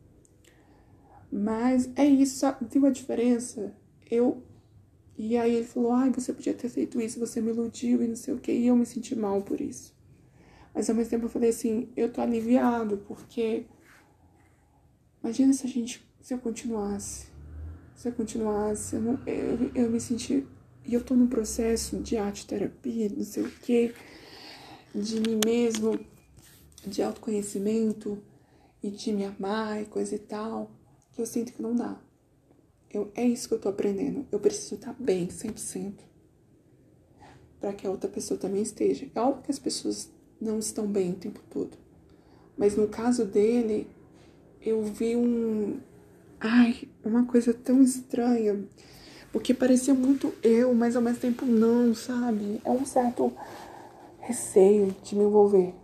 Mas 1.31 1.91
é 1.97 2.05
isso, 2.05 2.47
viu 2.71 2.87
a 2.87 2.91
diferença? 2.91 3.75
Eu. 4.11 4.43
E 5.19 5.37
aí 5.37 5.55
ele 5.55 5.67
falou: 5.67 5.93
ai, 5.93 6.11
você 6.11 6.33
podia 6.33 6.55
ter 6.55 6.69
feito 6.69 7.01
isso, 7.01 7.19
você 7.19 7.41
me 7.41 7.51
iludiu 7.51 8.03
e 8.03 8.09
não 8.09 8.17
sei 8.17 8.35
o 8.35 8.39
que. 8.39 8.53
E 8.53 8.67
eu 8.67 8.77
me 8.77 8.87
senti 8.87 9.15
mal 9.17 9.43
por 9.43 9.61
isso. 9.61 9.95
Mas 10.75 10.89
ao 10.89 10.97
mesmo 10.97 11.11
tempo 11.11 11.25
eu 11.27 11.31
falei 11.31 11.51
assim: 11.51 11.89
eu 11.97 12.13
tô 12.13 12.21
aliviado, 12.21 12.99
porque. 13.09 13.67
Imagina 15.23 15.53
se 15.53 15.67
a 15.67 15.71
gente. 15.71 16.07
Se 16.21 16.35
eu 16.35 16.39
continuasse. 16.39 17.29
Se 17.95 18.09
eu 18.09 18.13
continuasse, 18.13 18.95
eu, 18.95 19.01
não, 19.01 19.19
eu, 19.27 19.71
eu 19.75 19.91
me 19.91 20.01
senti. 20.01 20.47
E 20.85 20.95
eu 20.95 21.03
tô 21.03 21.15
num 21.15 21.27
processo 21.27 21.99
de 21.99 22.17
arte 22.17 22.47
terapia, 22.47 23.09
não 23.09 23.25
sei 23.25 23.43
o 23.43 23.51
que, 23.51 23.93
de 24.95 25.19
mim 25.21 25.41
mesmo, 25.45 25.99
de 26.87 27.03
autoconhecimento 27.03 28.23
e 28.81 28.91
de 28.91 29.13
me 29.13 29.25
amar 29.25 29.83
e 29.83 29.87
coisa 29.87 30.15
e 30.15 30.19
tal 30.19 30.76
que 31.17 31.23
eu 31.23 31.27
sinto 31.27 31.55
que 31.55 31.63
não 31.63 31.75
dá. 31.75 31.99
Eu, 32.93 33.11
é 33.15 33.25
isso 33.25 33.49
que 33.49 33.55
eu 33.55 33.59
tô 33.59 33.71
aprendendo. 33.71 34.27
Eu 34.31 34.39
preciso 34.39 34.75
estar 34.75 34.93
tá 34.93 34.97
bem 34.99 35.27
100% 35.27 35.95
para 37.59 37.73
que 37.73 37.87
a 37.87 37.91
outra 37.91 38.09
pessoa 38.09 38.39
também 38.39 38.63
esteja. 38.63 39.11
É 39.15 39.21
óbvio 39.21 39.45
que 39.45 39.51
as 39.51 39.59
pessoas 39.59 40.11
não 40.39 40.59
estão 40.59 40.87
bem 40.87 41.13
o 41.13 41.17
tempo 41.17 41.41
todo. 41.51 41.77
Mas 42.57 42.77
no 42.77 42.87
caso 42.87 43.25
dele, 43.25 43.89
eu 44.61 44.83
vi 44.85 45.17
um. 45.17 45.81
Ai, 46.39 46.87
uma 47.03 47.25
coisa 47.25 47.55
tão 47.55 47.83
estranha. 47.83 48.63
Porque 49.33 49.55
parecia 49.55 49.95
muito 49.95 50.33
eu, 50.43 50.73
mas 50.75 50.97
ao 50.97 51.03
mesmo 51.03 51.21
tempo 51.21 51.47
não, 51.47 51.95
sabe? 51.95 52.61
É 52.63 52.71
um 52.71 52.85
certo 52.85 53.33
receio 54.21 54.95
de 55.03 55.17
me 55.17 55.25
envolver. 55.25 55.75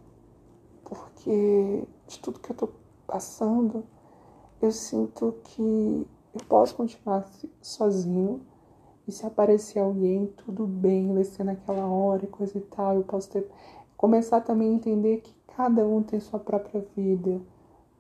Porque 0.85 1.85
de 2.07 2.19
tudo 2.19 2.39
que 2.39 2.51
eu 2.51 2.57
tô 2.57 2.69
passando, 3.07 3.85
eu 4.65 4.73
sinto 4.73 5.35
que 5.45 6.07
eu 6.35 6.41
posso 6.49 6.75
continuar 6.75 7.29
sozinho. 7.61 8.41
E 9.07 9.13
se 9.13 9.27
aparecer 9.27 9.81
alguém, 9.81 10.27
tudo 10.37 10.67
bem, 10.67 11.13
vai 11.13 11.25
ser 11.25 11.45
naquela 11.45 11.87
hora 11.87 12.25
e 12.25 12.29
coisa 12.29 12.57
e 12.57 12.61
tal. 12.61 12.97
Eu 12.97 13.03
posso 13.03 13.31
ter. 13.31 13.47
Começar 13.97 14.41
também 14.41 14.71
a 14.71 14.75
entender 14.75 15.19
que 15.19 15.35
cada 15.57 15.87
um 15.87 16.03
tem 16.03 16.21
sua 16.21 16.39
própria 16.39 16.85
vida. 16.97 17.41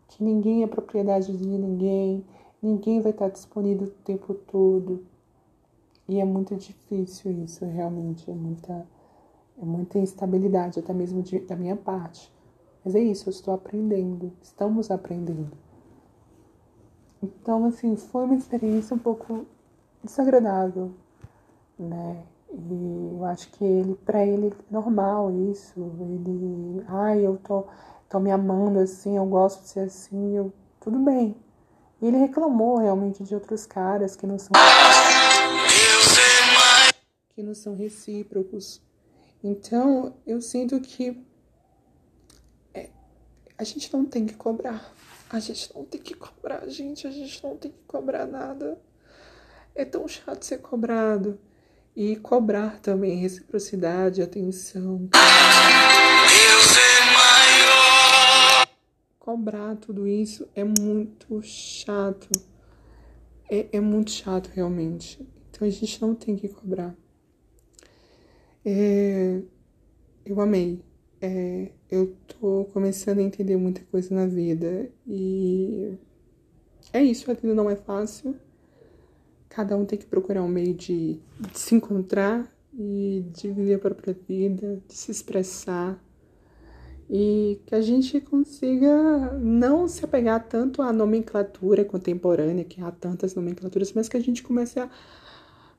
Que 0.08 0.22
ninguém 0.22 0.62
é 0.62 0.66
propriedade 0.66 1.36
de 1.36 1.46
ninguém. 1.46 2.24
Ninguém 2.62 3.00
vai 3.00 3.10
estar 3.10 3.28
disponível 3.28 3.88
o 3.88 3.90
tempo 4.04 4.34
todo. 4.34 5.04
E 6.08 6.20
é 6.20 6.24
muito 6.24 6.54
difícil 6.54 7.32
isso, 7.44 7.64
realmente. 7.64 8.30
É 8.30 8.34
muita, 8.34 8.86
é 9.60 9.64
muita 9.64 9.98
instabilidade, 9.98 10.78
até 10.78 10.92
mesmo 10.92 11.22
de, 11.22 11.40
da 11.40 11.56
minha 11.56 11.76
parte. 11.76 12.32
Mas 12.84 12.94
é 12.94 13.00
isso, 13.00 13.28
eu 13.28 13.32
estou 13.32 13.54
aprendendo. 13.54 14.32
Estamos 14.40 14.90
aprendendo. 14.90 15.50
Então, 17.22 17.64
assim, 17.66 17.96
foi 17.96 18.24
uma 18.24 18.34
experiência 18.34 18.96
um 18.96 18.98
pouco 18.98 19.46
desagradável, 20.02 20.92
né? 21.78 22.24
E 22.50 23.14
eu 23.14 23.24
acho 23.24 23.50
que 23.52 23.64
ele, 23.64 23.94
para 23.94 24.26
ele, 24.26 24.48
é 24.48 24.52
normal 24.72 25.30
isso. 25.50 25.80
Ele, 26.00 26.84
ai, 26.88 27.24
eu 27.24 27.38
tô, 27.38 27.64
tô 28.08 28.18
me 28.18 28.30
amando 28.30 28.80
assim, 28.80 29.16
eu 29.16 29.24
gosto 29.24 29.62
de 29.62 29.68
ser 29.68 29.80
assim, 29.80 30.36
eu, 30.36 30.52
tudo 30.80 30.98
bem. 30.98 31.36
E 32.00 32.06
ele 32.06 32.18
reclamou 32.18 32.78
realmente 32.78 33.22
de 33.22 33.34
outros 33.34 33.64
caras 33.64 34.16
que 34.16 34.26
não 34.26 34.38
são 34.38 34.50
que 37.34 37.42
não 37.42 37.54
são 37.54 37.74
recíprocos. 37.74 38.82
Então, 39.42 40.14
eu 40.26 40.42
sinto 40.42 40.80
que 40.80 41.24
é, 42.74 42.90
a 43.56 43.64
gente 43.64 43.92
não 43.92 44.04
tem 44.04 44.26
que 44.26 44.34
cobrar. 44.34 44.92
A 45.32 45.40
gente 45.40 45.74
não 45.74 45.82
tem 45.82 45.98
que 45.98 46.12
cobrar, 46.12 46.68
gente. 46.68 47.06
A 47.06 47.10
gente 47.10 47.42
não 47.42 47.56
tem 47.56 47.70
que 47.70 47.82
cobrar 47.86 48.26
nada. 48.26 48.78
É 49.74 49.82
tão 49.82 50.06
chato 50.06 50.44
ser 50.44 50.58
cobrado. 50.58 51.40
E 51.96 52.16
cobrar 52.16 52.78
também 52.80 53.16
reciprocidade, 53.16 54.20
atenção. 54.20 55.08
Cobrar 59.18 59.76
tudo 59.76 60.06
isso 60.06 60.46
é 60.54 60.64
muito 60.64 61.40
chato. 61.42 62.28
É, 63.50 63.68
é 63.72 63.80
muito 63.80 64.10
chato, 64.10 64.50
realmente. 64.52 65.26
Então 65.48 65.66
a 65.66 65.70
gente 65.70 66.02
não 66.02 66.14
tem 66.14 66.36
que 66.36 66.50
cobrar. 66.50 66.94
É, 68.66 69.40
eu 70.26 70.38
amei 70.42 70.84
é, 71.22 71.70
eu 71.88 72.16
tô 72.26 72.64
começando 72.72 73.20
a 73.20 73.22
entender 73.22 73.56
muita 73.56 73.80
coisa 73.90 74.12
na 74.12 74.26
vida 74.26 74.90
e 75.06 75.96
é 76.92 77.02
isso, 77.02 77.30
a 77.30 77.34
vida 77.34 77.54
não 77.54 77.70
é 77.70 77.76
fácil. 77.76 78.34
Cada 79.48 79.76
um 79.76 79.84
tem 79.84 79.98
que 79.98 80.06
procurar 80.06 80.42
um 80.42 80.48
meio 80.48 80.74
de, 80.74 81.20
de 81.38 81.58
se 81.58 81.74
encontrar 81.76 82.50
e 82.76 83.24
de 83.32 83.52
viver 83.52 83.74
a 83.74 83.78
própria 83.78 84.16
vida, 84.28 84.82
de 84.88 84.94
se 84.94 85.12
expressar 85.12 86.02
e 87.08 87.60
que 87.66 87.74
a 87.74 87.82
gente 87.82 88.20
consiga 88.20 89.38
não 89.38 89.86
se 89.86 90.04
apegar 90.04 90.42
tanto 90.48 90.82
à 90.82 90.92
nomenclatura 90.92 91.84
contemporânea, 91.84 92.64
que 92.64 92.82
há 92.82 92.90
tantas 92.90 93.34
nomenclaturas, 93.34 93.92
mas 93.92 94.08
que 94.08 94.16
a 94.16 94.20
gente 94.20 94.42
comece 94.42 94.80
a, 94.80 94.88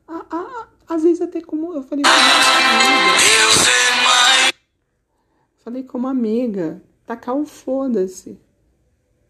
a, 0.07 0.25
a 0.31 0.67
às 0.87 1.03
vezes 1.03 1.21
até 1.21 1.41
como 1.41 1.73
eu 1.73 1.83
falei. 1.83 2.03
Falei 5.63 5.83
como 5.83 6.09
amiga, 6.09 6.81
tacar 7.05 7.35
o 7.37 7.45
foda-se. 7.45 8.37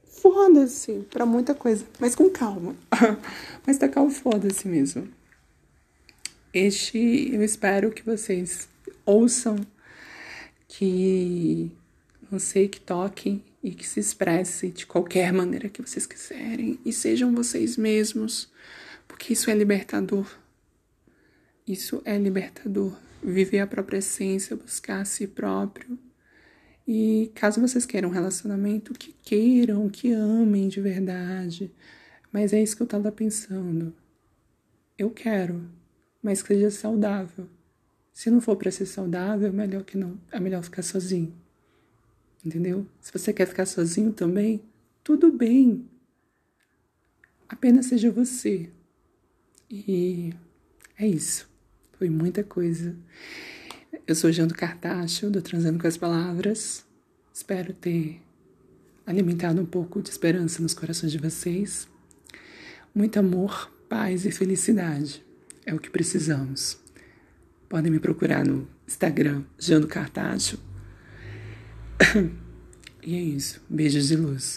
Foda-se 0.04 1.06
pra 1.12 1.28
muita 1.28 1.54
coisa, 1.54 1.86
mas 2.00 2.16
com 2.16 2.28
calma. 2.28 2.76
mas 3.68 3.78
tacar 3.78 4.04
o 4.04 4.10
foda-se 4.10 4.68
mesmo. 4.68 5.08
Este, 6.52 7.30
eu 7.32 7.44
espero 7.44 7.92
que 7.92 8.02
vocês 8.04 8.68
ouçam, 9.06 9.58
que 10.68 11.72
não 12.32 12.40
sei, 12.40 12.68
que 12.68 12.82
toquem 12.82 13.44
e 13.62 13.70
que 13.70 13.88
se 13.88 14.00
expresse 14.00 14.70
de 14.70 14.88
qualquer 14.88 15.32
maneira 15.32 15.70
que 15.70 15.84
vocês 15.84 16.08
quiserem 16.08 16.80
e 16.84 16.92
sejam 16.92 17.34
vocês 17.36 17.78
mesmos, 17.78 18.50
porque 19.08 19.34
isso 19.34 19.52
é 19.52 19.54
libertador. 19.54 20.26
Isso 21.68 22.02
é 22.06 22.18
libertador. 22.18 22.92
Viver 23.22 23.60
a 23.60 23.68
própria 23.68 24.00
essência, 24.00 24.56
buscar 24.56 25.02
a 25.02 25.06
si 25.06 25.28
próprio 25.28 25.98
e 26.88 27.32
caso 27.34 27.62
vocês 27.62 27.86
queiram 27.86 28.10
um 28.10 28.12
relacionamento, 28.12 28.94
que 28.94 29.14
queiram, 29.22 29.90
que 29.90 30.12
amem 30.12 30.68
de 30.68 30.82
verdade. 30.82 31.72
Mas 32.32 32.52
é 32.52 32.62
isso 32.62 32.76
que 32.76 32.84
eu 32.84 32.88
tava 32.88 33.12
pensando. 33.12 33.94
Eu 34.98 35.10
quero, 35.10 35.70
mas 36.22 36.42
que 36.42 36.50
seja 36.50 36.70
saudável. 36.70 37.48
Se 38.12 38.30
não 38.30 38.42
for 38.42 38.56
para 38.56 38.70
ser 38.70 38.86
saudável, 38.86 39.48
é 39.48 39.52
melhor 39.52 39.84
que 39.84 39.98
não, 39.98 40.20
é 40.32 40.40
melhor 40.40 40.64
ficar 40.64 40.84
sozinho. 40.84 41.34
Entendeu? 42.46 42.86
Se 43.00 43.12
você 43.12 43.32
quer 43.32 43.48
ficar 43.48 43.66
sozinho 43.66 44.12
também, 44.12 44.62
tudo 45.04 45.32
bem. 45.32 45.88
Apenas 47.48 47.86
seja 47.86 48.12
você. 48.12 48.70
E 49.70 50.34
é 50.98 51.08
isso. 51.08 51.50
Foi 51.94 52.10
muita 52.10 52.44
coisa. 52.44 52.96
Eu 54.06 54.16
sou 54.16 54.34
Jando 54.34 54.54
Cartacho, 54.54 55.30
do 55.30 55.42
Transando 55.42 55.80
com 55.80 55.88
as 55.88 55.96
Palavras. 55.96 56.84
Espero 57.34 57.72
ter 57.72 58.22
alimentado 59.06 59.62
um 59.62 59.66
pouco 59.66 60.02
de 60.02 60.10
esperança 60.10 60.62
nos 60.62 60.74
corações 60.74 61.10
de 61.10 61.18
vocês. 61.18 61.88
Muito 62.94 63.18
amor, 63.18 63.72
paz 63.88 64.26
e 64.26 64.32
felicidade 64.32 65.24
é 65.66 65.74
o 65.74 65.80
que 65.80 65.90
precisamos. 65.90 66.78
Podem 67.70 67.90
me 67.90 68.00
procurar 68.00 68.46
no 68.46 68.68
Instagram, 68.86 69.44
Jando 69.58 69.88
Cartacho. 69.88 70.60
E 73.06 73.16
é 73.16 73.22
isso. 73.22 73.62
Beijos 73.70 74.08
de 74.08 74.16
luz. 74.16 74.52